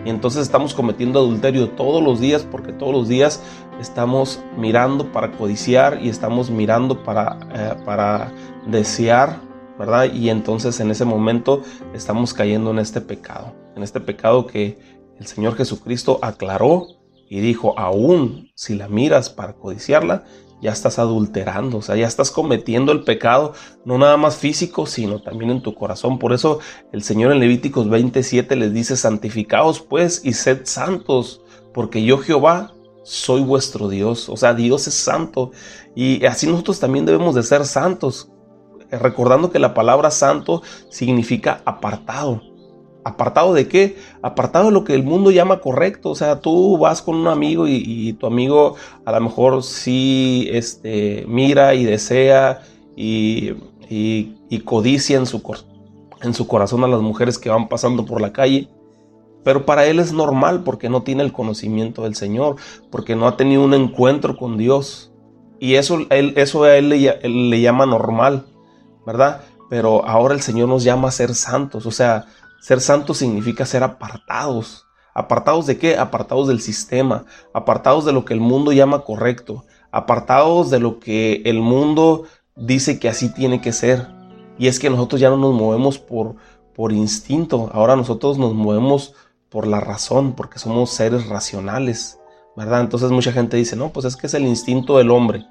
y 0.06 0.10
entonces 0.10 0.42
estamos 0.42 0.74
cometiendo 0.74 1.20
adulterio 1.20 1.70
todos 1.70 2.04
los 2.04 2.20
días 2.20 2.44
porque 2.50 2.72
todos 2.72 2.94
los 2.94 3.08
días 3.08 3.42
estamos 3.80 4.42
mirando 4.58 5.12
para 5.12 5.32
codiciar 5.32 6.00
y 6.02 6.10
estamos 6.10 6.50
mirando 6.50 7.04
para, 7.04 7.38
eh, 7.54 7.76
para 7.86 8.32
desear, 8.68 9.40
¿verdad? 9.78 10.12
Y 10.12 10.30
entonces 10.30 10.80
en 10.80 10.92
ese 10.92 11.06
momento 11.06 11.62
estamos 11.94 12.34
cayendo 12.34 12.72
en 12.72 12.80
este 12.80 13.02
pecado, 13.02 13.54
en 13.76 13.84
este 13.84 14.00
pecado 14.00 14.48
que 14.48 14.80
el 15.20 15.28
Señor 15.28 15.56
Jesucristo 15.56 16.20
aclaró 16.22 16.88
y 17.30 17.40
dijo, 17.40 17.78
aún 17.78 18.52
si 18.56 18.76
la 18.76 18.88
miras 18.88 19.30
para 19.30 19.54
codiciarla, 19.54 20.24
ya 20.62 20.72
estás 20.72 21.00
adulterando, 21.00 21.78
o 21.78 21.82
sea, 21.82 21.96
ya 21.96 22.08
estás 22.08 22.32
cometiendo 22.32 22.92
el 22.92 23.04
pecado, 23.04 23.54
no 23.84 23.98
nada 23.98 24.18
más 24.18 24.38
físico, 24.38 24.86
sino 24.86 25.22
también 25.22 25.52
en 25.52 25.62
tu 25.62 25.74
corazón. 25.74 26.20
Por 26.20 26.34
eso 26.34 26.60
el 26.92 27.04
Señor 27.04 27.32
en 27.32 27.40
Levíticos 27.40 27.90
27 27.90 28.56
les 28.56 28.74
dice, 28.74 28.96
santificaos 28.96 29.82
pues 29.82 30.22
y 30.24 30.34
sed 30.34 30.62
santos, 30.66 31.42
porque 31.74 32.04
yo 32.04 32.20
Jehová 32.20 32.74
soy 33.04 33.42
vuestro 33.42 33.90
Dios. 33.90 34.30
O 34.30 34.38
sea, 34.38 34.54
Dios 34.54 34.88
es 34.88 34.94
santo 34.94 35.52
y 35.96 36.26
así 36.26 36.48
nosotros 36.48 36.80
también 36.80 37.06
debemos 37.06 37.36
de 37.36 37.44
ser 37.44 37.66
santos, 37.66 38.30
recordando 38.92 39.52
que 39.52 39.60
la 39.60 39.74
palabra 39.74 40.12
santo 40.12 40.62
significa 40.90 41.62
apartado. 41.66 42.51
¿Apartado 43.04 43.54
de 43.54 43.68
qué? 43.68 43.98
Apartado 44.22 44.66
de 44.66 44.72
lo 44.72 44.84
que 44.84 44.94
el 44.94 45.04
mundo 45.04 45.32
llama 45.32 45.60
correcto. 45.60 46.12
O 46.12 46.16
sea, 46.16 46.40
tú 46.40 46.78
vas 46.78 47.02
con 47.02 47.16
un 47.16 47.28
amigo 47.28 47.68
y, 47.68 48.14
tu 48.14 48.28
amigo 48.28 48.76
a 49.06 49.12
lo 49.12 49.22
mejor 49.22 49.64
sí 49.64 50.48
este, 50.52 51.26
mira 51.28 51.74
y 51.74 51.84
desea 51.84 52.62
y, 52.96 53.54
codicia 54.66 55.18
en 55.18 55.26
su, 55.26 55.42
en 56.22 56.34
su 56.34 56.48
corazón 56.48 56.84
a 56.84 56.88
las 56.88 57.02
mujeres 57.02 57.40
que 57.40 57.50
van 57.50 57.68
pasando 57.68 58.06
por 58.06 58.22
la 58.22 58.32
calle. 58.32 58.70
Pero 59.44 59.66
para 59.66 59.88
él 59.88 60.00
es 60.00 60.14
normal 60.14 60.64
porque 60.64 60.90
no 60.90 61.02
tiene 61.02 61.24
el 61.24 61.34
conocimiento 61.34 62.04
del 62.04 62.14
Señor, 62.14 62.58
porque 62.92 63.16
no 63.16 63.28
ha 63.28 63.38
tenido 63.38 63.64
un 63.64 63.74
encuentro 63.74 64.38
con 64.38 64.58
Dios. 64.58 65.12
Y 65.60 65.76
eso, 65.76 66.00
él, 66.12 66.34
eso 66.38 66.64
a 66.64 66.78
él 66.78 66.90
le, 66.90 67.20
le 67.28 67.62
llama 67.62 67.88
normal, 67.88 68.46
¿verdad? 69.06 69.42
Pero 69.70 70.06
ahora 70.06 70.36
el 70.36 70.42
Señor 70.42 70.70
nos 70.70 70.84
llama 70.84 71.08
a 71.08 71.12
ser 71.12 71.34
santos. 71.34 71.86
O 71.88 71.92
sea, 71.92 72.28
ser 72.62 72.80
santos 72.80 73.18
significa 73.18 73.66
ser 73.66 73.84
apartados. 73.84 74.86
¿Apartados 75.14 75.66
de 75.66 75.78
qué? 75.78 75.98
Apartados 75.98 76.48
del 76.48 76.62
sistema, 76.62 77.26
apartados 77.54 78.06
de 78.06 78.14
lo 78.14 78.24
que 78.24 78.34
el 78.34 78.40
mundo 78.40 78.72
llama 78.72 79.04
correcto, 79.04 79.66
apartados 79.92 80.70
de 80.70 80.80
lo 80.80 81.00
que 81.00 81.42
el 81.44 81.60
mundo 81.60 82.24
dice 82.56 82.98
que 83.00 83.10
así 83.10 83.34
tiene 83.34 83.60
que 83.60 83.74
ser. 83.74 84.08
Y 84.58 84.68
es 84.68 84.80
que 84.80 84.90
nosotros 84.90 85.20
ya 85.20 85.30
no 85.30 85.38
nos 85.38 85.54
movemos 85.54 85.98
por, 85.98 86.36
por 86.74 86.94
instinto, 86.94 87.70
ahora 87.74 87.96
nosotros 87.96 88.38
nos 88.38 88.54
movemos 88.54 89.16
por 89.50 89.68
la 89.68 89.82
razón, 89.82 90.34
porque 90.34 90.60
somos 90.60 90.92
seres 90.92 91.28
racionales, 91.28 92.20
¿verdad? 92.56 92.82
Entonces 92.82 93.12
mucha 93.12 93.34
gente 93.34 93.58
dice, 93.58 93.76
no, 93.76 93.90
pues 93.90 94.06
es 94.06 94.16
que 94.16 94.28
es 94.28 94.34
el 94.34 94.46
instinto 94.46 94.98
del 94.98 95.12
hombre. 95.12 95.46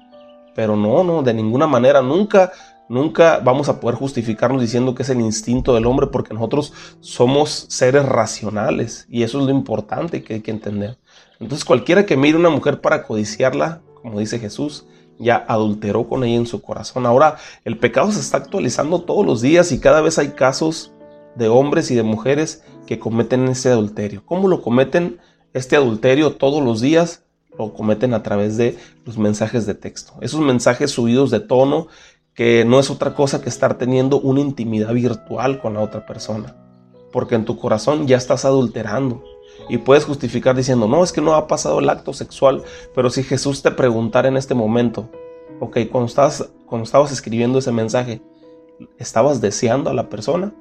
Pero 0.55 0.75
no, 0.75 1.03
no, 1.03 1.21
de 1.21 1.33
ninguna 1.33 1.67
manera, 1.67 2.01
nunca, 2.01 2.51
nunca 2.91 3.39
vamos 3.39 3.69
a 3.69 3.79
poder 3.79 3.95
justificarnos 3.95 4.61
diciendo 4.61 4.93
que 4.93 5.03
es 5.03 5.09
el 5.09 5.21
instinto 5.21 5.73
del 5.73 5.85
hombre, 5.85 6.07
porque 6.07 6.33
nosotros 6.33 6.73
somos 6.99 7.65
seres 7.69 8.05
racionales 8.05 9.07
y 9.09 9.23
eso 9.23 9.39
es 9.39 9.45
lo 9.45 9.51
importante 9.51 10.23
que 10.23 10.35
hay 10.35 10.41
que 10.41 10.51
entender. 10.51 10.97
Entonces 11.39 11.63
cualquiera 11.63 12.05
que 12.05 12.17
mire 12.17 12.37
una 12.37 12.49
mujer 12.49 12.81
para 12.81 13.03
codiciarla, 13.03 13.81
como 14.01 14.19
dice 14.19 14.39
Jesús, 14.39 14.85
ya 15.17 15.45
adulteró 15.47 16.09
con 16.09 16.25
ella 16.25 16.35
en 16.35 16.45
su 16.45 16.61
corazón. 16.61 17.05
Ahora 17.05 17.37
el 17.63 17.77
pecado 17.77 18.11
se 18.11 18.19
está 18.19 18.37
actualizando 18.37 19.01
todos 19.03 19.25
los 19.25 19.41
días 19.41 19.71
y 19.71 19.79
cada 19.79 20.01
vez 20.01 20.19
hay 20.19 20.31
casos 20.31 20.91
de 21.35 21.47
hombres 21.47 21.91
y 21.91 21.95
de 21.95 22.03
mujeres 22.03 22.63
que 22.85 22.99
cometen 22.99 23.47
ese 23.47 23.69
adulterio. 23.69 24.23
¿Cómo 24.25 24.49
lo 24.49 24.61
cometen 24.61 25.19
este 25.53 25.77
adulterio 25.77 26.33
todos 26.33 26.61
los 26.61 26.81
días? 26.81 27.23
Lo 27.57 27.73
cometen 27.73 28.13
a 28.13 28.23
través 28.23 28.57
de 28.57 28.77
los 29.05 29.17
mensajes 29.17 29.65
de 29.65 29.75
texto. 29.75 30.13
Esos 30.21 30.41
mensajes 30.41 30.91
subidos 30.91 31.31
de 31.31 31.39
tono 31.39 31.87
que 32.33 32.65
no 32.65 32.79
es 32.79 32.89
otra 32.89 33.13
cosa 33.13 33.41
que 33.41 33.49
estar 33.49 33.77
teniendo 33.77 34.19
una 34.19 34.39
intimidad 34.39 34.93
virtual 34.93 35.59
con 35.59 35.73
la 35.73 35.81
otra 35.81 36.05
persona. 36.05 36.55
Porque 37.11 37.35
en 37.35 37.45
tu 37.45 37.57
corazón 37.57 38.07
ya 38.07 38.17
estás 38.17 38.45
adulterando. 38.45 39.23
Y 39.69 39.77
puedes 39.77 40.05
justificar 40.05 40.55
diciendo, 40.55 40.87
no, 40.87 41.03
es 41.03 41.11
que 41.11 41.21
no 41.21 41.35
ha 41.35 41.47
pasado 41.47 41.79
el 41.79 41.89
acto 41.89 42.13
sexual. 42.13 42.63
Pero 42.95 43.09
si 43.09 43.23
Jesús 43.23 43.61
te 43.61 43.71
preguntara 43.71 44.27
en 44.27 44.37
este 44.37 44.53
momento, 44.53 45.09
ok, 45.59 45.79
cuando 45.91 46.11
cuando 46.65 46.83
estabas 46.85 47.11
escribiendo 47.11 47.59
ese 47.59 47.71
mensaje, 47.71 48.21
¿estabas 48.97 49.41
deseando 49.41 49.89
a 49.89 49.93
la 49.93 50.09
persona? 50.09 50.53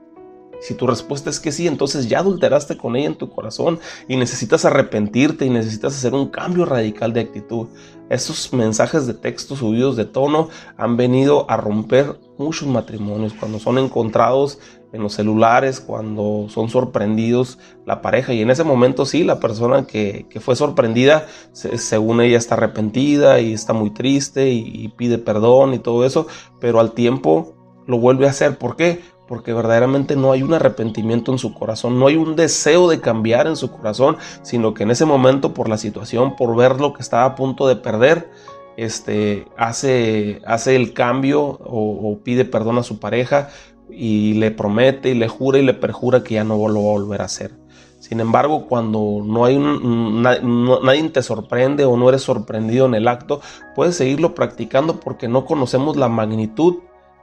Si 0.60 0.74
tu 0.74 0.86
respuesta 0.86 1.30
es 1.30 1.40
que 1.40 1.52
sí, 1.52 1.66
entonces 1.66 2.08
ya 2.08 2.18
adulteraste 2.18 2.76
con 2.76 2.96
ella 2.96 3.06
en 3.06 3.14
tu 3.16 3.30
corazón 3.30 3.80
y 4.08 4.16
necesitas 4.16 4.64
arrepentirte 4.64 5.46
y 5.46 5.50
necesitas 5.50 5.94
hacer 5.94 6.14
un 6.14 6.28
cambio 6.28 6.66
radical 6.66 7.12
de 7.12 7.20
actitud. 7.20 7.68
Esos 8.10 8.52
mensajes 8.52 9.06
de 9.06 9.14
texto 9.14 9.56
subidos 9.56 9.96
de 9.96 10.04
tono 10.04 10.48
han 10.76 10.96
venido 10.96 11.48
a 11.48 11.56
romper 11.56 12.18
muchos 12.38 12.68
matrimonios 12.68 13.32
cuando 13.32 13.58
son 13.58 13.78
encontrados 13.78 14.58
en 14.92 15.02
los 15.02 15.14
celulares, 15.14 15.80
cuando 15.80 16.46
son 16.48 16.68
sorprendidos 16.68 17.58
la 17.86 18.02
pareja. 18.02 18.34
Y 18.34 18.42
en 18.42 18.50
ese 18.50 18.64
momento 18.64 19.06
sí, 19.06 19.22
la 19.22 19.38
persona 19.38 19.86
que, 19.86 20.26
fue 20.40 20.56
sorprendida, 20.56 21.26
según 21.52 22.20
ella 22.20 22.36
está 22.36 22.56
arrepentida 22.56 23.40
y 23.40 23.52
está 23.52 23.72
muy 23.72 23.90
triste 23.90 24.50
y 24.50 24.88
pide 24.96 25.18
perdón 25.18 25.74
y 25.74 25.78
todo 25.78 26.04
eso, 26.04 26.26
pero 26.58 26.80
al 26.80 26.92
tiempo 26.92 27.54
lo 27.86 27.98
vuelve 27.98 28.26
a 28.26 28.30
hacer. 28.30 28.58
¿Por 28.58 28.76
qué? 28.76 29.00
Porque 29.30 29.52
verdaderamente 29.52 30.16
no 30.16 30.32
hay 30.32 30.42
un 30.42 30.54
arrepentimiento 30.54 31.30
en 31.30 31.38
su 31.38 31.54
corazón, 31.54 32.00
no 32.00 32.08
hay 32.08 32.16
un 32.16 32.34
deseo 32.34 32.88
de 32.88 33.00
cambiar 33.00 33.46
en 33.46 33.54
su 33.54 33.70
corazón, 33.70 34.16
sino 34.42 34.74
que 34.74 34.82
en 34.82 34.90
ese 34.90 35.04
momento 35.04 35.54
por 35.54 35.68
la 35.68 35.78
situación, 35.78 36.34
por 36.34 36.56
ver 36.56 36.80
lo 36.80 36.92
que 36.92 37.00
estaba 37.00 37.26
a 37.26 37.36
punto 37.36 37.68
de 37.68 37.76
perder, 37.76 38.28
este, 38.76 39.46
hace, 39.56 40.42
hace 40.44 40.74
el 40.74 40.94
cambio 40.94 41.42
o, 41.42 42.18
pide 42.24 42.44
perdón 42.44 42.78
a 42.78 42.82
su 42.82 42.98
pareja 42.98 43.50
y 43.88 44.34
le 44.34 44.50
promete 44.50 45.10
y 45.10 45.14
le 45.14 45.28
jura 45.28 45.60
y 45.60 45.62
le 45.62 45.74
perjura 45.74 46.24
que 46.24 46.34
ya 46.34 46.42
no 46.42 46.56
lo 46.66 46.82
va 46.82 46.90
a 46.90 46.98
volver 46.98 47.22
a 47.22 47.26
hacer. 47.26 47.52
Sin 48.00 48.18
embargo, 48.18 48.66
cuando 48.66 49.22
no 49.24 49.44
hay 49.44 49.60
nadie 49.60 51.08
te 51.10 51.22
sorprende 51.22 51.84
o 51.84 51.96
no 51.96 52.08
eres 52.08 52.22
sorprendido 52.22 52.86
en 52.86 52.94
el 52.96 53.06
acto, 53.06 53.40
puedes 53.76 53.94
seguirlo 53.94 54.34
practicando 54.34 54.98
porque 54.98 55.28
no 55.28 55.44
conocemos 55.44 55.96
la 55.96 56.08
magnitud 56.08 56.78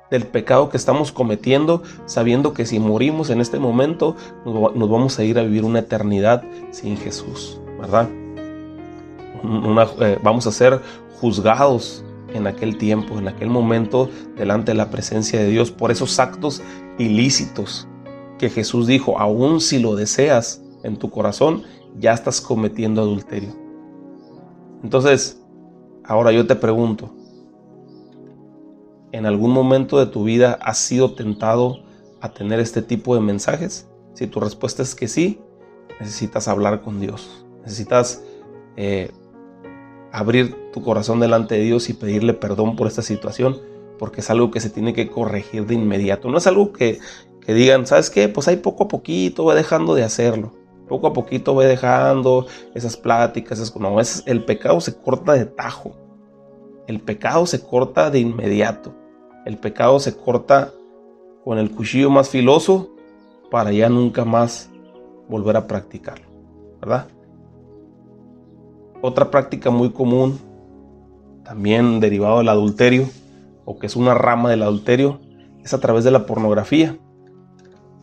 del 0.09 0.25
pecado 0.25 0.69
que 0.69 0.77
estamos 0.77 1.11
cometiendo, 1.11 1.83
sabiendo 2.05 2.53
que 2.53 2.65
si 2.65 2.79
morimos 2.79 3.29
en 3.29 3.41
este 3.41 3.59
momento, 3.59 4.15
nos 4.45 4.89
vamos 4.89 5.19
a 5.19 5.23
ir 5.23 5.37
a 5.39 5.43
vivir 5.43 5.63
una 5.63 5.79
eternidad 5.79 6.43
sin 6.71 6.97
Jesús, 6.97 7.59
¿verdad? 7.79 8.09
Eh, 9.99 10.19
vamos 10.23 10.47
a 10.47 10.51
ser 10.51 10.81
juzgados 11.19 12.03
en 12.33 12.47
aquel 12.47 12.77
tiempo, 12.77 13.17
en 13.17 13.27
aquel 13.27 13.49
momento, 13.49 14.09
delante 14.35 14.71
de 14.71 14.77
la 14.77 14.89
presencia 14.89 15.39
de 15.39 15.49
Dios, 15.49 15.71
por 15.71 15.91
esos 15.91 16.19
actos 16.19 16.61
ilícitos 16.97 17.87
que 18.37 18.49
Jesús 18.49 18.87
dijo, 18.87 19.19
aun 19.19 19.61
si 19.61 19.79
lo 19.79 19.95
deseas 19.95 20.61
en 20.83 20.97
tu 20.97 21.09
corazón, 21.09 21.63
ya 21.99 22.13
estás 22.13 22.41
cometiendo 22.41 23.01
adulterio. 23.01 23.49
Entonces, 24.83 25.41
ahora 26.03 26.31
yo 26.31 26.45
te 26.45 26.55
pregunto, 26.55 27.11
¿En 29.11 29.25
algún 29.25 29.51
momento 29.51 29.99
de 29.99 30.07
tu 30.07 30.25
vida 30.25 30.59
has 30.61 30.77
sido 30.77 31.13
tentado 31.13 31.83
a 32.19 32.33
tener 32.33 32.59
este 32.59 32.81
tipo 32.81 33.15
de 33.15 33.21
mensajes? 33.21 33.87
Si 34.13 34.27
tu 34.27 34.39
respuesta 34.39 34.83
es 34.83 34.95
que 34.95 35.07
sí, 35.07 35.39
necesitas 35.99 36.47
hablar 36.47 36.81
con 36.81 36.99
Dios. 36.99 37.45
Necesitas 37.61 38.21
eh, 38.75 39.11
abrir 40.11 40.71
tu 40.73 40.81
corazón 40.83 41.19
delante 41.19 41.55
de 41.55 41.61
Dios 41.61 41.89
y 41.89 41.93
pedirle 41.93 42.33
perdón 42.33 42.75
por 42.75 42.87
esta 42.87 43.01
situación, 43.01 43.57
porque 43.97 44.21
es 44.21 44.29
algo 44.29 44.51
que 44.51 44.59
se 44.59 44.69
tiene 44.69 44.93
que 44.93 45.09
corregir 45.09 45.65
de 45.65 45.75
inmediato. 45.75 46.29
No 46.29 46.37
es 46.37 46.47
algo 46.47 46.73
que, 46.73 46.99
que 47.45 47.53
digan, 47.53 47.87
¿sabes 47.87 48.09
qué? 48.09 48.27
Pues 48.27 48.47
ahí 48.47 48.57
poco 48.57 48.85
a 48.85 48.87
poquito 48.87 49.43
voy 49.43 49.55
dejando 49.55 49.95
de 49.95 50.03
hacerlo. 50.03 50.51
Poco 50.87 51.07
a 51.07 51.13
poquito 51.13 51.53
voy 51.53 51.65
dejando 51.65 52.47
esas 52.73 52.97
pláticas. 52.97 53.59
Es, 53.59 53.75
no, 53.75 53.99
es, 53.99 54.23
el 54.25 54.43
pecado 54.45 54.81
se 54.81 54.95
corta 54.95 55.33
de 55.33 55.45
tajo. 55.45 55.95
El 56.88 57.02
pecado 57.02 57.45
se 57.45 57.62
corta 57.62 58.10
de 58.10 58.19
inmediato. 58.19 58.93
El 59.45 59.58
pecado 59.58 60.00
se 60.00 60.15
corta 60.15 60.71
con 61.43 61.58
el 61.58 61.69
cuchillo 61.69 62.10
más 62.10 62.30
filoso 62.30 62.89
para 63.52 63.71
ya 63.73 63.89
nunca 63.89 64.26
más 64.26 64.69
volver 65.28 65.58
a 65.58 65.67
practicarlo, 65.67 66.26
¿verdad? 66.80 67.08
Otra 69.02 69.30
práctica 69.30 69.69
muy 69.69 69.91
común, 69.91 70.39
también 71.43 72.00
derivado 72.00 72.39
del 72.39 72.50
adulterio, 72.50 73.08
o 73.65 73.78
que 73.78 73.88
es 73.88 73.95
una 73.95 74.13
rama 74.13 74.50
del 74.50 74.63
adulterio, 74.63 75.19
es 75.63 75.73
a 75.73 75.80
través 75.80 76.04
de 76.04 76.12
la 76.12 76.26
pornografía. 76.26 76.97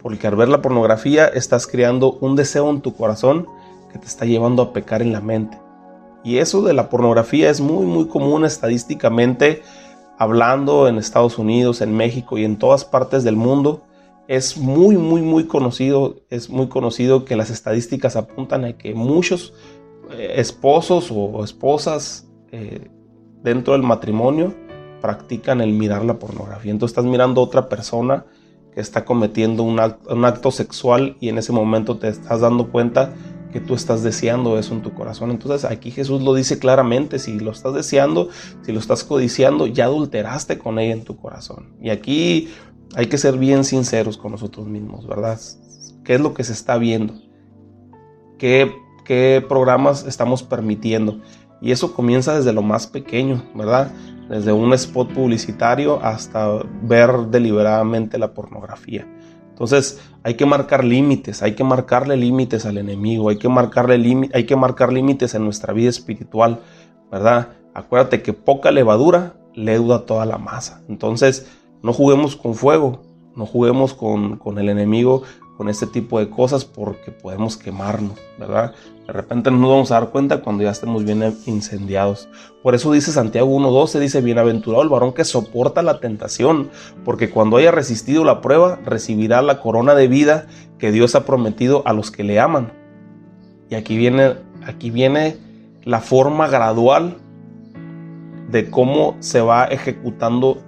Porque 0.03 0.27
al 0.27 0.37
ver 0.37 0.49
la 0.49 0.61
pornografía 0.61 1.27
estás 1.27 1.67
creando 1.67 2.13
un 2.21 2.37
deseo 2.37 2.69
en 2.69 2.83
tu 2.83 2.95
corazón 2.95 3.47
que 3.91 3.99
te 3.99 4.07
está 4.07 4.27
llevando 4.27 4.63
a 4.63 4.73
pecar 4.75 5.01
en 5.01 5.13
la 5.13 5.23
mente. 5.23 5.59
Y 6.25 6.39
eso 6.39 6.63
de 6.63 6.73
la 6.73 6.89
pornografía 6.89 7.51
es 7.51 7.61
muy, 7.61 7.85
muy 7.85 8.09
común 8.09 8.45
estadísticamente 8.45 9.63
hablando 10.19 10.89
en 10.89 10.97
Estados 10.97 11.39
Unidos, 11.39 11.83
en 11.83 11.95
México 11.95 12.39
y 12.39 12.45
en 12.45 12.57
todas 12.57 12.85
partes 12.85 13.25
del 13.25 13.37
mundo. 13.37 13.83
Es 14.27 14.57
muy, 14.57 14.97
muy, 14.97 15.21
muy 15.21 15.45
conocido, 15.45 16.17
es 16.31 16.49
muy 16.49 16.69
conocido 16.69 17.27
que 17.27 17.37
las 17.37 17.51
estadísticas 17.51 18.17
apuntan 18.17 18.65
a 18.65 18.73
que 18.79 18.95
muchos 18.95 19.53
eh, 20.13 20.33
esposos 20.37 21.11
o 21.15 21.45
esposas 21.45 22.27
eh, 22.51 22.89
dentro 23.43 23.75
del 23.75 23.83
matrimonio 23.83 24.55
practican 25.03 25.61
el 25.61 25.75
mirar 25.75 26.07
la 26.07 26.19
pornografía. 26.19 26.73
Entonces 26.73 26.93
estás 26.97 27.05
mirando 27.05 27.43
a 27.43 27.45
otra 27.45 27.69
persona 27.69 28.25
que 28.73 28.81
está 28.81 29.05
cometiendo 29.05 29.63
un 29.63 29.79
acto 30.25 30.51
sexual 30.51 31.17
y 31.21 31.29
en 31.29 31.39
ese 31.39 31.53
momento 31.53 31.99
te 31.99 32.09
estás 32.09 32.41
dando 32.41 32.73
cuenta 32.73 33.13
que 33.55 33.61
tú 33.61 33.75
estás 33.75 34.03
deseando 34.03 34.59
eso 34.59 34.75
en 34.75 34.83
tu 34.83 34.95
corazón. 34.95 35.31
Entonces 35.31 35.65
aquí 35.71 35.93
Jesús 35.93 36.21
lo 36.23 36.35
dice 36.35 36.59
claramente, 36.59 37.21
si 37.21 37.39
lo 37.39 37.53
estás 37.53 37.73
deseando, 37.73 38.29
si 38.63 38.73
lo 38.73 38.81
estás 38.81 39.05
codiciando, 39.05 39.69
ya 39.69 39.85
adulteraste 39.85 40.59
con 40.59 40.81
ella 40.81 40.93
en 40.93 41.05
tu 41.05 41.17
corazón. 41.17 41.73
Y 41.81 41.91
aquí 41.91 42.49
hay 42.97 43.07
que 43.07 43.17
ser 43.17 43.39
bien 43.39 43.63
sinceros 43.63 44.19
con 44.19 44.33
nosotros 44.33 44.67
mismos, 44.67 45.07
¿verdad? 45.07 45.39
¿Qué 46.03 46.17
es 46.17 46.21
lo 46.21 46.35
que 46.35 46.43
se 46.43 46.53
está 46.53 46.79
viendo? 46.79 47.15
¿Qué, 48.39 48.73
qué 49.05 49.41
programas 49.49 50.05
estamos 50.05 50.43
permitiendo? 50.43 51.21
Y 51.63 51.71
eso 51.71 51.95
comienza 51.95 52.35
desde 52.35 52.53
lo 52.53 52.63
más 52.63 52.89
pequeño, 52.89 53.45
¿verdad? 53.55 53.93
Desde 54.29 54.53
un 54.53 54.73
spot 54.73 55.13
publicitario 55.13 56.03
hasta 56.03 56.61
ver 56.83 57.29
deliberadamente 57.29 58.19
la 58.19 58.35
pornografía. 58.35 59.07
Entonces 59.55 60.01
hay 60.25 60.35
que 60.35 60.47
marcar 60.47 60.83
límites, 60.83 61.41
hay 61.41 61.55
que 61.55 61.63
marcarle 61.63 62.17
límites 62.17 62.67
al 62.67 62.77
enemigo, 62.77 63.29
hay 63.29 63.39
que 63.39 63.49
marcarle 63.49 64.29
hay 64.35 64.47
que 64.47 64.57
marcar 64.57 64.93
límites 64.93 65.37
en 65.37 65.45
nuestra 65.45 65.73
vida 65.73 65.91
espiritual, 65.91 66.59
¿verdad? 67.09 67.51
Acuérdate 67.73 68.21
que 68.21 68.33
poca 68.33 68.73
levadura 68.73 69.37
leuda 69.55 70.07
toda 70.07 70.27
la 70.27 70.39
masa. 70.39 70.83
Entonces 70.89 71.47
no 71.85 71.93
juguemos 71.93 72.35
con 72.35 72.57
fuego, 72.57 73.03
no 73.37 73.47
juguemos 73.47 73.95
con, 73.95 74.39
con 74.39 74.59
el 74.59 74.69
enemigo 74.69 75.23
con 75.57 75.69
este 75.69 75.87
tipo 75.87 76.19
de 76.19 76.29
cosas 76.29 76.65
porque 76.65 77.13
podemos 77.13 77.57
quemarnos, 77.57 78.19
¿verdad? 78.39 78.75
De 79.07 79.13
repente 79.13 79.51
no 79.51 79.59
nos 79.59 79.71
vamos 79.71 79.91
a 79.91 80.01
dar 80.01 80.11
cuenta 80.11 80.41
cuando 80.41 80.65
ya 80.65 80.71
estemos 80.71 81.05
bien 81.05 81.23
incendiados. 81.47 82.29
Por 82.63 82.75
eso 82.75 82.91
dice 82.91 83.13
Santiago 83.13 83.57
1.12, 83.57 84.01
dice, 84.01 84.21
bienaventurado 84.21 84.83
el 84.83 84.89
varón 84.89 85.13
que 85.13 85.25
soporta 85.25 85.83
la 85.83 86.01
tentación, 86.01 86.71
porque 87.05 87.31
cuando 87.31 87.59
haya 87.59 87.71
resistido 87.71 88.25
la 88.25 88.41
prueba, 88.41 88.81
recibirá 88.85 89.43
la 89.43 89.61
corona 89.61 89.95
de 89.95 90.09
vida 90.09 90.47
que 90.79 90.91
Dios 90.91 91.15
ha 91.15 91.25
prometido 91.25 91.83
a 91.87 91.93
los 91.93 92.11
que 92.11 92.25
le 92.25 92.41
aman. 92.41 92.73
Y 93.71 93.77
aquí 93.77 93.97
viene, 93.97 94.37
aquí 94.67 94.91
viene 94.91 95.37
la 95.85 96.01
forma 96.01 96.49
gradual 96.49 97.19
de 98.51 98.71
cómo 98.71 99.17
se 99.21 99.41
va 99.41 99.67
ejecutando 99.67 100.59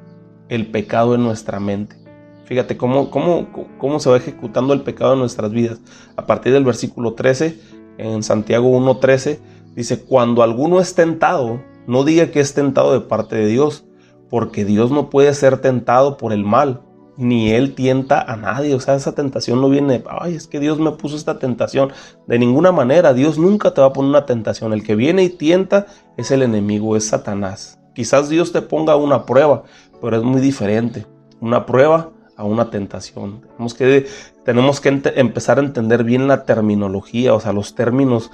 el 0.49 0.71
pecado 0.71 1.15
en 1.15 1.23
nuestra 1.25 1.59
mente. 1.59 2.06
Fíjate 2.47 2.77
cómo, 2.77 3.11
cómo, 3.11 3.49
cómo 3.77 3.99
se 3.99 4.09
va 4.09 4.17
ejecutando 4.17 4.73
el 4.73 4.83
pecado 4.83 5.15
en 5.15 5.19
nuestras 5.19 5.51
vidas. 5.51 5.81
A 6.17 6.27
partir 6.27 6.53
del 6.53 6.65
versículo 6.65 7.15
13, 7.15 7.59
en 7.99 8.23
Santiago 8.23 8.71
1.13, 8.79 9.41
dice, 9.75 10.05
cuando 10.05 10.45
alguno 10.45 10.81
es 10.81 10.95
tentado, 10.95 11.61
no 11.89 12.05
diga 12.05 12.31
que 12.31 12.39
es 12.39 12.55
tentado 12.55 12.93
de 12.93 13.01
parte 13.01 13.35
de 13.35 13.47
Dios, 13.47 13.85
porque 14.31 14.65
Dios 14.65 14.93
no 14.93 15.11
puede 15.11 15.35
ser 15.35 15.59
tentado 15.59 16.17
por 16.17 16.33
el 16.33 16.45
mal, 16.45 16.83
ni 17.17 17.51
Él 17.51 17.75
tienta 17.75 18.21
a 18.21 18.37
nadie. 18.37 18.75
O 18.75 18.81
sea, 18.81 18.95
esa 18.95 19.17
tentación 19.17 19.61
no 19.61 19.69
viene, 19.69 20.05
ay, 20.09 20.35
es 20.35 20.47
que 20.47 20.61
Dios 20.61 20.79
me 20.79 20.93
puso 20.93 21.17
esta 21.17 21.41
tentación. 21.41 21.91
De 22.29 22.39
ninguna 22.39 22.71
manera, 22.71 23.13
Dios 23.13 23.39
nunca 23.39 23.75
te 23.75 23.81
va 23.81 23.89
a 23.89 23.93
poner 23.93 24.11
una 24.11 24.27
tentación. 24.27 24.73
El 24.73 24.85
que 24.85 24.95
viene 24.95 25.25
y 25.25 25.31
tienta 25.31 25.87
es 26.17 26.31
el 26.31 26.43
enemigo, 26.43 26.97
es 26.97 27.09
Satanás. 27.09 27.81
Quizás 27.93 28.29
Dios 28.29 28.53
te 28.53 28.63
ponga 28.63 28.95
una 28.95 29.25
prueba, 29.25 29.65
pero 30.01 30.17
es 30.17 30.23
muy 30.23 30.41
diferente. 30.41 31.07
Una 31.41 31.67
prueba 31.67 32.11
a 32.37 32.45
una 32.45 32.71
tentación. 32.71 33.41
Tenemos 33.41 33.75
que, 33.75 34.07
tenemos 34.45 34.81
que 34.81 35.01
empezar 35.17 35.59
a 35.59 35.63
entender 35.63 36.05
bien 36.05 36.29
la 36.29 36.45
terminología, 36.45 37.35
o 37.35 37.41
sea, 37.41 37.53
los 37.53 37.75
términos 37.75 38.31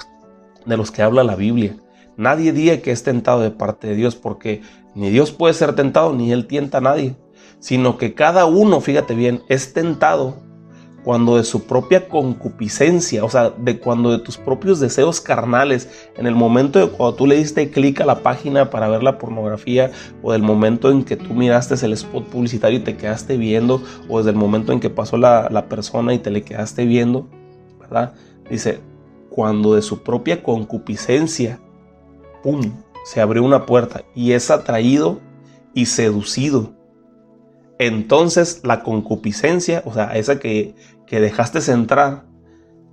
de 0.66 0.76
los 0.76 0.90
que 0.90 1.02
habla 1.02 1.24
la 1.24 1.36
Biblia. 1.36 1.76
Nadie 2.16 2.52
diga 2.52 2.78
que 2.78 2.90
es 2.90 3.02
tentado 3.02 3.40
de 3.40 3.50
parte 3.50 3.88
de 3.88 3.94
Dios, 3.94 4.16
porque 4.16 4.62
ni 4.94 5.10
Dios 5.10 5.32
puede 5.32 5.54
ser 5.54 5.74
tentado, 5.74 6.12
ni 6.12 6.32
Él 6.32 6.46
tienta 6.46 6.78
a 6.78 6.82
nadie 6.82 7.16
sino 7.62 7.96
que 7.96 8.12
cada 8.12 8.44
uno, 8.44 8.80
fíjate 8.80 9.14
bien, 9.14 9.44
es 9.48 9.72
tentado 9.72 10.42
cuando 11.04 11.36
de 11.36 11.44
su 11.44 11.64
propia 11.64 12.08
concupiscencia, 12.08 13.24
o 13.24 13.30
sea, 13.30 13.50
de 13.50 13.78
cuando 13.78 14.10
de 14.10 14.18
tus 14.18 14.36
propios 14.36 14.78
deseos 14.78 15.20
carnales, 15.20 15.88
en 16.16 16.26
el 16.26 16.34
momento 16.34 16.78
de 16.78 16.88
cuando 16.88 17.14
tú 17.16 17.26
le 17.26 17.36
diste 17.36 17.70
clic 17.70 18.00
a 18.00 18.06
la 18.06 18.22
página 18.22 18.70
para 18.70 18.88
ver 18.88 19.02
la 19.02 19.18
pornografía, 19.18 19.90
o 20.22 20.32
del 20.32 20.42
momento 20.42 20.90
en 20.90 21.04
que 21.04 21.16
tú 21.16 21.34
miraste 21.34 21.74
el 21.84 21.92
spot 21.94 22.26
publicitario 22.26 22.78
y 22.78 22.82
te 22.82 22.96
quedaste 22.96 23.36
viendo, 23.36 23.82
o 24.08 24.18
desde 24.18 24.30
el 24.30 24.36
momento 24.36 24.72
en 24.72 24.80
que 24.80 24.90
pasó 24.90 25.16
la, 25.16 25.48
la 25.50 25.66
persona 25.68 26.14
y 26.14 26.18
te 26.18 26.30
le 26.30 26.42
quedaste 26.42 26.84
viendo, 26.84 27.28
¿verdad? 27.80 28.14
Dice, 28.48 28.80
cuando 29.30 29.74
de 29.74 29.82
su 29.82 30.02
propia 30.02 30.42
concupiscencia, 30.42 31.58
¡pum!, 32.42 32.60
se 33.04 33.20
abrió 33.20 33.42
una 33.42 33.66
puerta 33.66 34.04
y 34.14 34.32
es 34.32 34.50
atraído 34.50 35.18
y 35.74 35.86
seducido 35.86 36.72
entonces 37.86 38.60
la 38.64 38.82
concupiscencia, 38.82 39.82
o 39.86 39.92
sea, 39.92 40.16
esa 40.16 40.38
que, 40.38 40.74
que 41.06 41.20
dejaste 41.20 41.58
entrar, 41.70 42.24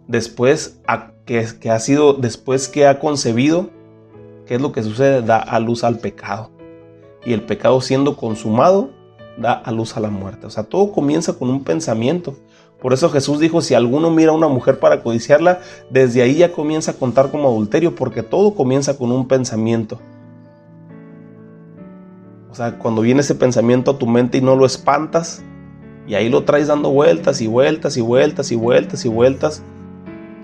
después 0.07 0.79
que, 1.25 1.47
que, 1.59 1.69
ha 1.69 1.79
sido, 1.79 2.13
después 2.13 2.67
que 2.67 2.87
ha 2.87 2.99
concebido, 2.99 3.69
¿qué 4.45 4.55
es 4.55 4.61
lo 4.61 4.71
que 4.71 4.83
sucede? 4.83 5.21
Da 5.21 5.37
a 5.37 5.59
luz 5.59 5.83
al 5.83 5.99
pecado. 5.99 6.51
Y 7.25 7.33
el 7.33 7.43
pecado 7.43 7.81
siendo 7.81 8.15
consumado, 8.15 8.91
da 9.37 9.53
a 9.53 9.71
luz 9.71 9.97
a 9.97 9.99
la 9.99 10.09
muerte. 10.09 10.47
O 10.47 10.49
sea, 10.49 10.63
todo 10.63 10.91
comienza 10.91 11.33
con 11.33 11.49
un 11.49 11.63
pensamiento. 11.63 12.35
Por 12.81 12.93
eso 12.93 13.09
Jesús 13.09 13.39
dijo, 13.39 13.61
si 13.61 13.73
alguno 13.73 14.09
mira 14.09 14.31
a 14.31 14.35
una 14.35 14.47
mujer 14.47 14.79
para 14.79 15.03
codiciarla, 15.03 15.59
desde 15.89 16.21
ahí 16.21 16.35
ya 16.35 16.51
comienza 16.51 16.91
a 16.91 16.93
contar 16.95 17.29
como 17.29 17.49
adulterio, 17.49 17.93
porque 17.95 18.23
todo 18.23 18.55
comienza 18.55 18.97
con 18.97 19.11
un 19.11 19.27
pensamiento. 19.27 19.99
O 22.51 22.55
sea, 22.55 22.77
cuando 22.79 23.01
viene 23.01 23.21
ese 23.21 23.35
pensamiento 23.35 23.91
a 23.91 23.97
tu 23.97 24.07
mente 24.07 24.39
y 24.39 24.41
no 24.41 24.55
lo 24.55 24.65
espantas, 24.65 25.43
y 26.07 26.15
ahí 26.15 26.29
lo 26.29 26.43
traes 26.43 26.67
dando 26.67 26.89
vueltas 26.89 27.41
y 27.41 27.47
vueltas 27.47 27.95
y 27.97 28.01
vueltas 28.01 28.51
y 28.51 28.55
vueltas 28.55 29.05
y 29.05 29.09
vueltas, 29.09 29.63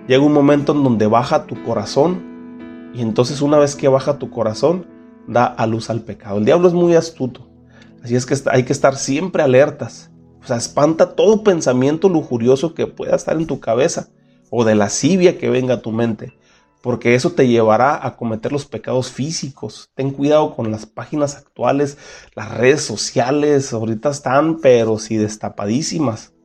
llega 0.07 0.23
un 0.23 0.33
momento 0.33 0.73
en 0.73 0.83
donde 0.83 1.07
baja 1.07 1.47
tu 1.47 1.61
corazón, 1.63 2.91
y 2.93 3.01
entonces 3.01 3.41
una 3.41 3.57
vez 3.57 3.75
que 3.75 3.87
baja 3.87 4.19
tu 4.19 4.29
corazón, 4.29 4.85
da 5.27 5.45
a 5.45 5.65
luz 5.65 5.89
al 5.89 6.01
pecado. 6.01 6.37
El 6.37 6.45
diablo 6.45 6.67
es 6.67 6.73
muy 6.75 6.93
astuto, 6.93 7.47
así 8.03 8.15
es 8.15 8.25
que 8.25 8.35
hay 8.51 8.63
que 8.63 8.73
estar 8.73 8.95
siempre 8.95 9.41
alertas. 9.41 10.11
O 10.43 10.47
sea, 10.47 10.57
espanta 10.57 11.15
todo 11.15 11.43
pensamiento 11.43 12.07
lujurioso 12.07 12.75
que 12.75 12.85
pueda 12.85 13.15
estar 13.15 13.35
en 13.35 13.47
tu 13.47 13.59
cabeza 13.59 14.09
o 14.51 14.63
de 14.63 14.75
lascivia 14.75 15.39
que 15.39 15.49
venga 15.49 15.75
a 15.75 15.81
tu 15.81 15.91
mente 15.91 16.37
porque 16.85 17.15
eso 17.15 17.31
te 17.31 17.47
llevará 17.47 18.05
a 18.05 18.15
cometer 18.15 18.51
los 18.51 18.67
pecados 18.67 19.09
físicos. 19.11 19.89
Ten 19.95 20.11
cuidado 20.11 20.55
con 20.55 20.69
las 20.69 20.85
páginas 20.85 21.35
actuales, 21.35 21.97
las 22.35 22.55
redes 22.55 22.83
sociales, 22.83 23.73
ahorita 23.73 24.11
están, 24.11 24.59
pero 24.61 24.99
sí 24.99 25.17
destapadísimas. 25.17 26.35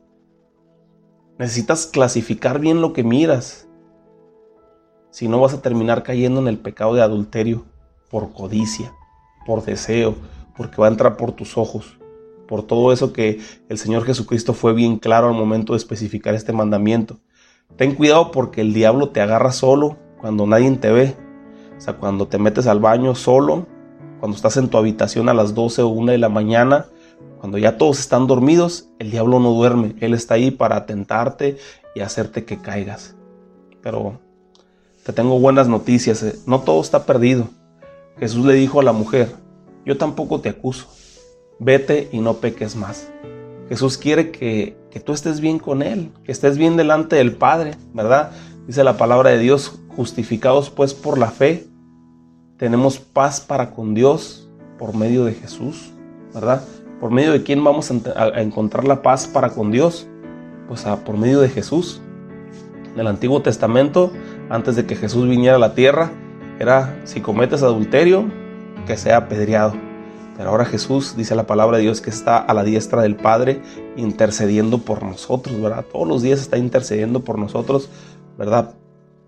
Necesitas 1.38 1.84
clasificar 1.84 2.58
bien 2.58 2.80
lo 2.80 2.94
que 2.94 3.04
miras. 3.04 3.68
Si 5.10 5.28
no 5.28 5.38
vas 5.42 5.52
a 5.52 5.60
terminar 5.60 6.02
cayendo 6.04 6.40
en 6.40 6.48
el 6.48 6.56
pecado 6.56 6.94
de 6.94 7.02
adulterio 7.02 7.66
por 8.08 8.32
codicia, 8.32 8.94
por 9.44 9.62
deseo, 9.62 10.14
porque 10.56 10.80
va 10.80 10.86
a 10.86 10.90
entrar 10.90 11.18
por 11.18 11.32
tus 11.32 11.58
ojos, 11.58 11.98
por 12.48 12.62
todo 12.62 12.94
eso 12.94 13.12
que 13.12 13.40
el 13.68 13.76
Señor 13.76 14.06
Jesucristo 14.06 14.54
fue 14.54 14.72
bien 14.72 14.96
claro 14.96 15.28
al 15.28 15.34
momento 15.34 15.74
de 15.74 15.76
especificar 15.76 16.34
este 16.34 16.54
mandamiento. 16.54 17.20
Ten 17.76 17.94
cuidado 17.94 18.30
porque 18.30 18.62
el 18.62 18.72
diablo 18.72 19.10
te 19.10 19.20
agarra 19.20 19.52
solo 19.52 19.98
cuando 20.20 20.46
nadie 20.46 20.70
te 20.76 20.92
ve. 20.92 21.16
O 21.76 21.80
sea, 21.80 21.94
cuando 21.94 22.28
te 22.28 22.38
metes 22.38 22.66
al 22.66 22.80
baño 22.80 23.14
solo, 23.14 23.66
cuando 24.18 24.36
estás 24.36 24.56
en 24.58 24.68
tu 24.68 24.76
habitación 24.76 25.28
a 25.28 25.34
las 25.34 25.54
12 25.54 25.82
o 25.82 25.88
1 25.88 26.12
de 26.12 26.18
la 26.18 26.28
mañana, 26.28 26.86
cuando 27.38 27.56
ya 27.56 27.78
todos 27.78 27.98
están 27.98 28.26
dormidos, 28.26 28.90
el 28.98 29.10
diablo 29.10 29.40
no 29.40 29.52
duerme. 29.52 29.96
Él 30.00 30.12
está 30.12 30.34
ahí 30.34 30.50
para 30.50 30.76
atentarte 30.76 31.56
y 31.94 32.00
hacerte 32.00 32.44
que 32.44 32.58
caigas. 32.58 33.16
Pero 33.82 34.20
te 35.04 35.14
tengo 35.14 35.40
buenas 35.40 35.68
noticias. 35.68 36.22
Eh. 36.22 36.34
No 36.46 36.60
todo 36.60 36.82
está 36.82 37.06
perdido. 37.06 37.48
Jesús 38.18 38.44
le 38.44 38.52
dijo 38.52 38.80
a 38.80 38.84
la 38.84 38.92
mujer, 38.92 39.32
yo 39.86 39.96
tampoco 39.96 40.42
te 40.42 40.50
acuso. 40.50 40.86
Vete 41.58 42.10
y 42.12 42.18
no 42.18 42.34
peques 42.34 42.76
más. 42.76 43.08
Jesús 43.70 43.96
quiere 43.96 44.30
que, 44.30 44.76
que 44.90 45.00
tú 45.00 45.12
estés 45.14 45.40
bien 45.40 45.58
con 45.58 45.80
Él, 45.80 46.10
que 46.24 46.32
estés 46.32 46.58
bien 46.58 46.76
delante 46.76 47.16
del 47.16 47.32
Padre, 47.32 47.76
¿verdad? 47.94 48.32
Dice 48.70 48.84
la 48.84 48.96
palabra 48.96 49.30
de 49.30 49.40
Dios, 49.40 49.80
justificados 49.96 50.70
pues 50.70 50.94
por 50.94 51.18
la 51.18 51.32
fe, 51.32 51.66
tenemos 52.56 53.00
paz 53.00 53.40
para 53.40 53.72
con 53.72 53.94
Dios 53.94 54.48
por 54.78 54.94
medio 54.94 55.24
de 55.24 55.34
Jesús, 55.34 55.90
¿verdad? 56.32 56.62
¿Por 57.00 57.10
medio 57.10 57.32
de 57.32 57.42
quién 57.42 57.64
vamos 57.64 57.90
a, 57.90 58.40
encontrar 58.40 58.86
la 58.86 59.02
paz 59.02 59.26
para 59.26 59.50
con 59.50 59.72
Dios? 59.72 60.06
Pues 60.68 60.84
por 61.04 61.18
medio 61.18 61.40
de 61.40 61.48
Jesús. 61.48 62.00
En 62.94 63.00
el 63.00 63.08
Antiguo 63.08 63.42
Testamento, 63.42 64.12
antes 64.50 64.76
de 64.76 64.86
que 64.86 64.94
Jesús 64.94 65.28
viniera 65.28 65.56
a 65.56 65.58
la 65.58 65.74
tierra, 65.74 66.12
era 66.60 66.96
si 67.02 67.20
cometes 67.20 67.64
adulterio, 67.64 68.26
que 68.86 68.96
sea 68.96 69.16
apedreado. 69.16 69.74
Pero 70.36 70.50
ahora 70.50 70.64
Jesús 70.64 71.16
dice 71.16 71.34
la 71.34 71.48
palabra 71.48 71.78
de 71.78 71.82
Dios 71.82 72.00
que 72.00 72.10
está 72.10 72.38
a 72.38 72.54
la 72.54 72.62
diestra 72.62 73.02
del 73.02 73.16
Padre 73.16 73.62
intercediendo 73.96 74.78
por 74.78 75.02
nosotros, 75.02 75.60
¿verdad? 75.60 75.84
Todos 75.92 76.06
los 76.06 76.22
días 76.22 76.40
está 76.40 76.56
intercediendo 76.56 77.24
por 77.24 77.36
nosotros 77.36 77.90
¿verdad? 78.40 78.74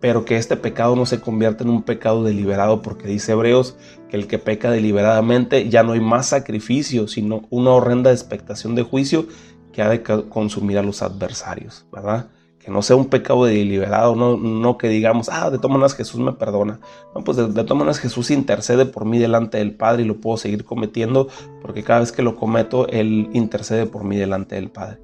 Pero 0.01 0.25
que 0.25 0.37
este 0.37 0.57
pecado 0.57 0.97
no 0.97 1.05
se 1.05 1.21
convierta 1.21 1.65
en 1.65 1.71
un 1.71 1.83
pecado 1.83 2.25
deliberado, 2.25 2.81
porque 2.81 3.07
dice 3.07 3.33
Hebreos 3.33 3.77
que 4.09 4.17
el 4.17 4.27
que 4.27 4.39
peca 4.39 4.71
deliberadamente 4.71 5.69
ya 5.69 5.83
no 5.83 5.93
hay 5.93 6.01
más 6.01 6.29
sacrificio, 6.29 7.07
sino 7.07 7.43
una 7.51 7.73
horrenda 7.73 8.11
expectación 8.11 8.75
de 8.75 8.85
juicio 8.85 9.27
que 9.71 9.83
ha 9.83 9.91
de 9.91 10.03
consumir 10.03 10.79
a 10.79 10.83
los 10.83 11.03
adversarios, 11.03 11.87
¿verdad? 11.93 12.31
Que 12.59 12.71
no 12.71 12.81
sea 12.81 12.97
un 12.97 13.11
pecado 13.11 13.45
deliberado, 13.45 14.17
no, 14.17 14.39
no 14.39 14.79
que 14.79 14.89
digamos, 14.89 15.29
ah, 15.31 15.51
de 15.51 15.59
todas 15.59 15.95
Jesús 15.95 16.19
me 16.19 16.33
perdona. 16.33 16.81
No, 17.15 17.23
pues 17.23 17.37
de, 17.37 17.49
de 17.49 17.95
Jesús 17.95 18.31
intercede 18.31 18.87
por 18.87 19.05
mí 19.05 19.19
delante 19.19 19.59
del 19.59 19.75
Padre 19.75 20.05
y 20.05 20.07
lo 20.07 20.23
puedo 20.23 20.39
seguir 20.39 20.65
cometiendo 20.65 21.29
porque 21.61 21.83
cada 21.83 22.01
vez 22.01 22.13
que 22.13 22.23
lo 22.23 22.37
cometo, 22.37 22.89
Él 22.89 23.29
intercede 23.35 23.85
por 23.85 24.05
mí 24.05 24.17
delante 24.17 24.55
del 24.55 24.71
Padre. 24.71 25.01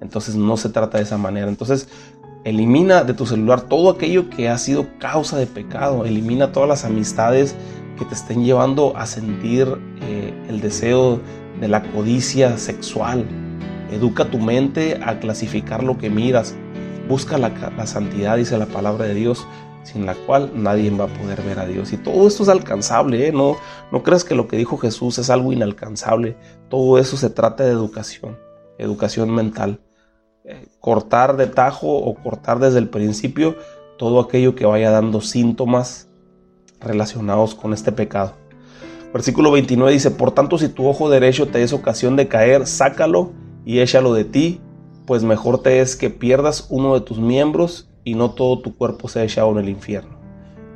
Entonces 0.00 0.36
no 0.36 0.56
se 0.56 0.68
trata 0.68 0.98
de 0.98 1.04
esa 1.04 1.18
manera. 1.18 1.48
Entonces 1.48 1.88
Elimina 2.44 3.02
de 3.02 3.14
tu 3.14 3.26
celular 3.26 3.62
todo 3.62 3.90
aquello 3.90 4.30
que 4.30 4.48
ha 4.48 4.56
sido 4.58 4.86
causa 4.98 5.36
de 5.36 5.46
pecado. 5.46 6.04
Elimina 6.04 6.52
todas 6.52 6.68
las 6.68 6.84
amistades 6.84 7.56
que 7.98 8.04
te 8.04 8.14
estén 8.14 8.44
llevando 8.44 8.96
a 8.96 9.06
sentir 9.06 9.66
eh, 10.02 10.32
el 10.48 10.60
deseo 10.60 11.20
de 11.60 11.68
la 11.68 11.82
codicia 11.82 12.56
sexual. 12.56 13.26
Educa 13.90 14.30
tu 14.30 14.38
mente 14.38 15.00
a 15.04 15.18
clasificar 15.18 15.82
lo 15.82 15.98
que 15.98 16.10
miras. 16.10 16.54
Busca 17.08 17.38
la, 17.38 17.52
santidad, 17.86 18.36
dice 18.36 18.56
la 18.56 18.66
palabra 18.66 19.06
de 19.06 19.14
Dios, 19.14 19.46
sin 19.82 20.06
la 20.06 20.14
cual 20.14 20.52
nadie 20.54 20.90
va 20.90 21.06
a 21.06 21.08
poder 21.08 21.42
ver 21.42 21.58
a 21.58 21.66
Dios. 21.66 21.92
Y 21.92 21.96
todo 21.96 22.28
esto 22.28 22.44
es 22.44 22.48
alcanzable, 22.50 23.28
¿eh? 23.28 23.32
no, 23.32 23.56
no 23.90 24.02
creas 24.02 24.24
que 24.24 24.34
lo 24.34 24.46
que 24.46 24.56
dijo 24.56 24.76
Jesús 24.76 25.18
es 25.18 25.28
algo 25.30 25.52
inalcanzable. 25.52 26.36
Todo 26.68 26.98
eso 26.98 27.16
se 27.16 27.30
trata 27.30 27.64
de 27.64 27.70
educación, 27.70 28.38
educación 28.78 29.34
mental 29.34 29.80
cortar 30.80 31.36
de 31.36 31.46
tajo 31.46 31.96
o 31.96 32.14
cortar 32.14 32.58
desde 32.58 32.78
el 32.78 32.88
principio 32.88 33.56
todo 33.98 34.20
aquello 34.20 34.54
que 34.54 34.66
vaya 34.66 34.90
dando 34.90 35.20
síntomas 35.20 36.08
relacionados 36.80 37.54
con 37.54 37.72
este 37.72 37.92
pecado. 37.92 38.34
Versículo 39.12 39.50
29 39.50 39.92
dice, 39.92 40.10
por 40.10 40.32
tanto 40.32 40.58
si 40.58 40.68
tu 40.68 40.86
ojo 40.86 41.10
derecho 41.10 41.48
te 41.48 41.62
es 41.62 41.72
ocasión 41.72 42.16
de 42.16 42.28
caer, 42.28 42.66
sácalo 42.66 43.32
y 43.64 43.80
échalo 43.80 44.14
de 44.14 44.24
ti, 44.24 44.60
pues 45.06 45.24
mejor 45.24 45.62
te 45.62 45.80
es 45.80 45.96
que 45.96 46.10
pierdas 46.10 46.66
uno 46.70 46.94
de 46.94 47.00
tus 47.00 47.18
miembros 47.18 47.88
y 48.04 48.14
no 48.14 48.30
todo 48.30 48.60
tu 48.60 48.76
cuerpo 48.76 49.08
sea 49.08 49.24
echado 49.24 49.50
en 49.52 49.58
el 49.58 49.68
infierno. 49.68 50.18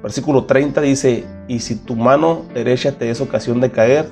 Versículo 0.02 0.44
30 0.46 0.80
dice, 0.80 1.26
y 1.46 1.60
si 1.60 1.76
tu 1.76 1.94
mano 1.94 2.42
derecha 2.54 2.92
te 2.92 3.10
es 3.10 3.20
ocasión 3.20 3.60
de 3.60 3.70
caer, 3.70 4.08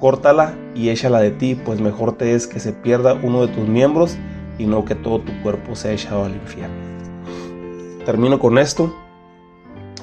córtala 0.00 0.56
y 0.74 0.88
échala 0.88 1.20
de 1.20 1.30
ti, 1.30 1.54
pues 1.54 1.80
mejor 1.80 2.16
te 2.16 2.34
es 2.34 2.46
que 2.46 2.60
se 2.60 2.72
pierda 2.72 3.14
uno 3.22 3.46
de 3.46 3.52
tus 3.52 3.68
miembros 3.68 4.16
y 4.58 4.66
no 4.66 4.84
que 4.84 4.94
todo 4.94 5.20
tu 5.20 5.32
cuerpo 5.42 5.74
sea 5.74 5.92
echado 5.92 6.24
al 6.24 6.34
infierno. 6.34 6.76
Termino 8.04 8.38
con 8.38 8.58
esto. 8.58 8.94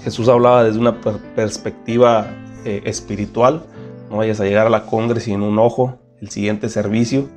Jesús 0.04 0.30
hablaba 0.30 0.64
desde 0.64 0.80
una 0.80 1.02
perspectiva 1.02 2.28
eh, 2.64 2.82
espiritual. 2.86 3.66
No 4.10 4.18
vayas 4.18 4.40
a 4.40 4.46
llegar 4.46 4.68
a 4.68 4.70
la 4.70 4.86
congre 4.86 5.20
sin 5.20 5.42
un 5.42 5.60
ojo. 5.60 6.00
El 6.22 6.30
siguiente 6.30 6.70
servicio. 6.70 7.28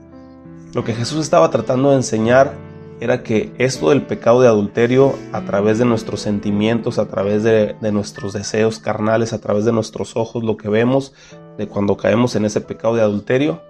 Lo 0.74 0.84
que 0.84 0.94
Jesús 0.94 1.20
estaba 1.20 1.50
tratando 1.50 1.90
de 1.90 1.96
enseñar 1.96 2.52
era 3.00 3.22
que 3.22 3.52
esto 3.58 3.90
del 3.90 4.02
pecado 4.02 4.40
de 4.40 4.48
adulterio 4.48 5.14
a 5.32 5.42
través 5.42 5.78
de 5.78 5.84
nuestros 5.84 6.20
sentimientos, 6.20 6.98
a 6.98 7.08
través 7.08 7.42
de, 7.42 7.76
de, 7.80 7.92
nuestros 7.92 8.32
deseos 8.32 8.78
carnales, 8.78 9.32
a 9.32 9.40
través 9.40 9.64
de 9.64 9.72
nuestros 9.72 10.16
ojos, 10.16 10.42
lo 10.42 10.56
que 10.56 10.68
vemos 10.68 11.14
de 11.56 11.68
cuando 11.68 11.96
caemos 11.96 12.34
en 12.36 12.44
ese 12.44 12.60
pecado 12.60 12.94
de 12.96 13.02
adulterio, 13.02 13.62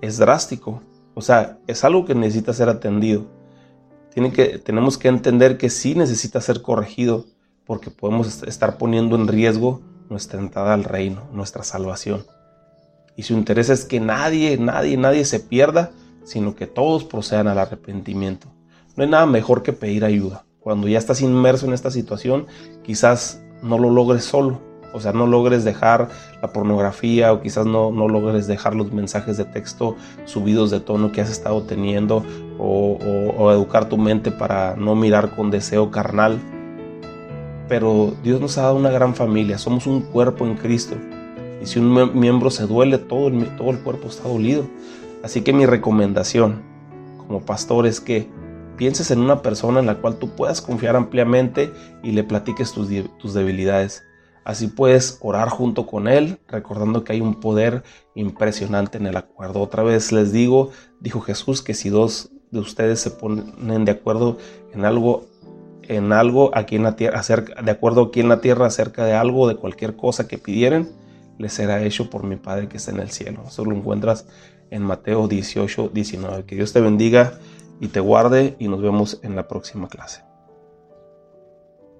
es 0.00 0.18
drástico. 0.18 0.82
O 1.18 1.20
sea, 1.20 1.58
es 1.66 1.82
algo 1.82 2.04
que 2.04 2.14
necesita 2.14 2.52
ser 2.52 2.68
atendido. 2.68 3.26
Que, 4.14 4.60
tenemos 4.60 4.98
que 4.98 5.08
entender 5.08 5.58
que 5.58 5.68
sí 5.68 5.96
necesita 5.96 6.40
ser 6.40 6.62
corregido 6.62 7.24
porque 7.66 7.90
podemos 7.90 8.44
estar 8.44 8.78
poniendo 8.78 9.16
en 9.16 9.26
riesgo 9.26 9.80
nuestra 10.08 10.38
entrada 10.38 10.74
al 10.74 10.84
reino, 10.84 11.24
nuestra 11.32 11.64
salvación. 11.64 12.24
Y 13.16 13.24
su 13.24 13.32
interés 13.32 13.68
es 13.68 13.84
que 13.84 13.98
nadie, 13.98 14.58
nadie, 14.58 14.96
nadie 14.96 15.24
se 15.24 15.40
pierda, 15.40 15.90
sino 16.22 16.54
que 16.54 16.68
todos 16.68 17.02
procedan 17.02 17.48
al 17.48 17.58
arrepentimiento. 17.58 18.46
No 18.94 19.02
hay 19.02 19.10
nada 19.10 19.26
mejor 19.26 19.64
que 19.64 19.72
pedir 19.72 20.04
ayuda. 20.04 20.44
Cuando 20.60 20.86
ya 20.86 20.98
estás 20.98 21.20
inmerso 21.20 21.66
en 21.66 21.72
esta 21.72 21.90
situación, 21.90 22.46
quizás 22.84 23.42
no 23.60 23.76
lo 23.76 23.90
logres 23.90 24.22
solo. 24.22 24.60
O 24.92 25.00
sea, 25.00 25.12
no 25.12 25.26
logres 25.26 25.64
dejar 25.64 26.08
la 26.40 26.48
pornografía 26.48 27.32
o 27.32 27.40
quizás 27.40 27.66
no, 27.66 27.90
no 27.90 28.08
logres 28.08 28.46
dejar 28.46 28.74
los 28.74 28.92
mensajes 28.92 29.36
de 29.36 29.44
texto 29.44 29.96
subidos 30.24 30.70
de 30.70 30.80
tono 30.80 31.12
que 31.12 31.20
has 31.20 31.30
estado 31.30 31.62
teniendo 31.62 32.24
o, 32.58 33.50
educar 33.52 33.88
tu 33.88 33.98
mente 33.98 34.30
para 34.30 34.76
no 34.76 34.94
mirar 34.94 35.34
con 35.34 35.50
deseo 35.50 35.90
carnal. 35.90 36.38
Pero 37.68 38.14
Dios 38.22 38.40
nos 38.40 38.56
ha 38.58 38.62
dado 38.62 38.76
una 38.76 38.90
gran 38.90 39.14
familia, 39.14 39.58
somos 39.58 39.86
un 39.86 40.00
cuerpo 40.00 40.46
en 40.46 40.56
Cristo. 40.56 40.96
Y 41.62 41.66
si 41.66 41.78
un 41.78 42.18
miembro 42.18 42.50
se 42.50 42.66
duele, 42.66 42.98
todo 42.98 43.28
el, 43.28 43.44
todo 43.56 43.70
el 43.70 43.80
cuerpo 43.80 44.08
está 44.08 44.28
dolido. 44.28 44.64
Así 45.22 45.42
que 45.42 45.52
mi 45.52 45.66
recomendación 45.66 46.62
como 47.18 47.40
pastor 47.40 47.86
es 47.86 48.00
que 48.00 48.28
pienses 48.78 49.10
en 49.10 49.20
una 49.20 49.42
persona 49.42 49.80
en 49.80 49.86
la 49.86 49.96
cual 49.96 50.16
tú 50.16 50.30
puedas 50.30 50.62
confiar 50.62 50.96
ampliamente 50.96 51.70
y 52.02 52.12
le 52.12 52.24
platiques 52.24 52.72
tus, 52.72 52.88
tus 53.18 53.34
debilidades. 53.34 54.07
Así 54.48 54.68
puedes 54.68 55.18
orar 55.20 55.50
junto 55.50 55.86
con 55.86 56.08
él, 56.08 56.38
recordando 56.48 57.04
que 57.04 57.12
hay 57.12 57.20
un 57.20 57.38
poder 57.38 57.82
impresionante 58.14 58.96
en 58.96 59.06
el 59.06 59.18
acuerdo. 59.18 59.60
Otra 59.60 59.82
vez 59.82 60.10
les 60.10 60.32
digo, 60.32 60.70
dijo 61.00 61.20
Jesús, 61.20 61.60
que 61.60 61.74
si 61.74 61.90
dos 61.90 62.30
de 62.50 62.60
ustedes 62.60 62.98
se 62.98 63.10
ponen 63.10 63.84
de 63.84 63.92
acuerdo 63.92 64.38
en 64.72 64.86
algo, 64.86 65.26
en 65.82 66.14
algo 66.14 66.50
aquí 66.56 66.76
en 66.76 66.84
la 66.84 66.96
tierra, 66.96 67.20
acerca, 67.20 67.60
de 67.60 67.70
acuerdo 67.70 68.04
aquí 68.04 68.20
en 68.20 68.30
la 68.30 68.40
tierra 68.40 68.64
acerca 68.64 69.04
de 69.04 69.12
algo, 69.12 69.48
de 69.48 69.56
cualquier 69.56 69.96
cosa 69.96 70.26
que 70.26 70.38
pidieren, 70.38 70.88
les 71.36 71.52
será 71.52 71.82
hecho 71.82 72.08
por 72.08 72.24
mi 72.24 72.36
Padre 72.36 72.68
que 72.68 72.78
está 72.78 72.90
en 72.90 73.00
el 73.00 73.10
cielo. 73.10 73.42
Eso 73.46 73.66
lo 73.66 73.76
encuentras 73.76 74.24
en 74.70 74.82
Mateo 74.82 75.28
18, 75.28 75.90
19. 75.92 76.44
Que 76.46 76.54
Dios 76.54 76.72
te 76.72 76.80
bendiga 76.80 77.38
y 77.80 77.88
te 77.88 78.00
guarde 78.00 78.56
y 78.58 78.68
nos 78.68 78.80
vemos 78.80 79.20
en 79.22 79.36
la 79.36 79.46
próxima 79.46 79.88
clase. 79.88 80.27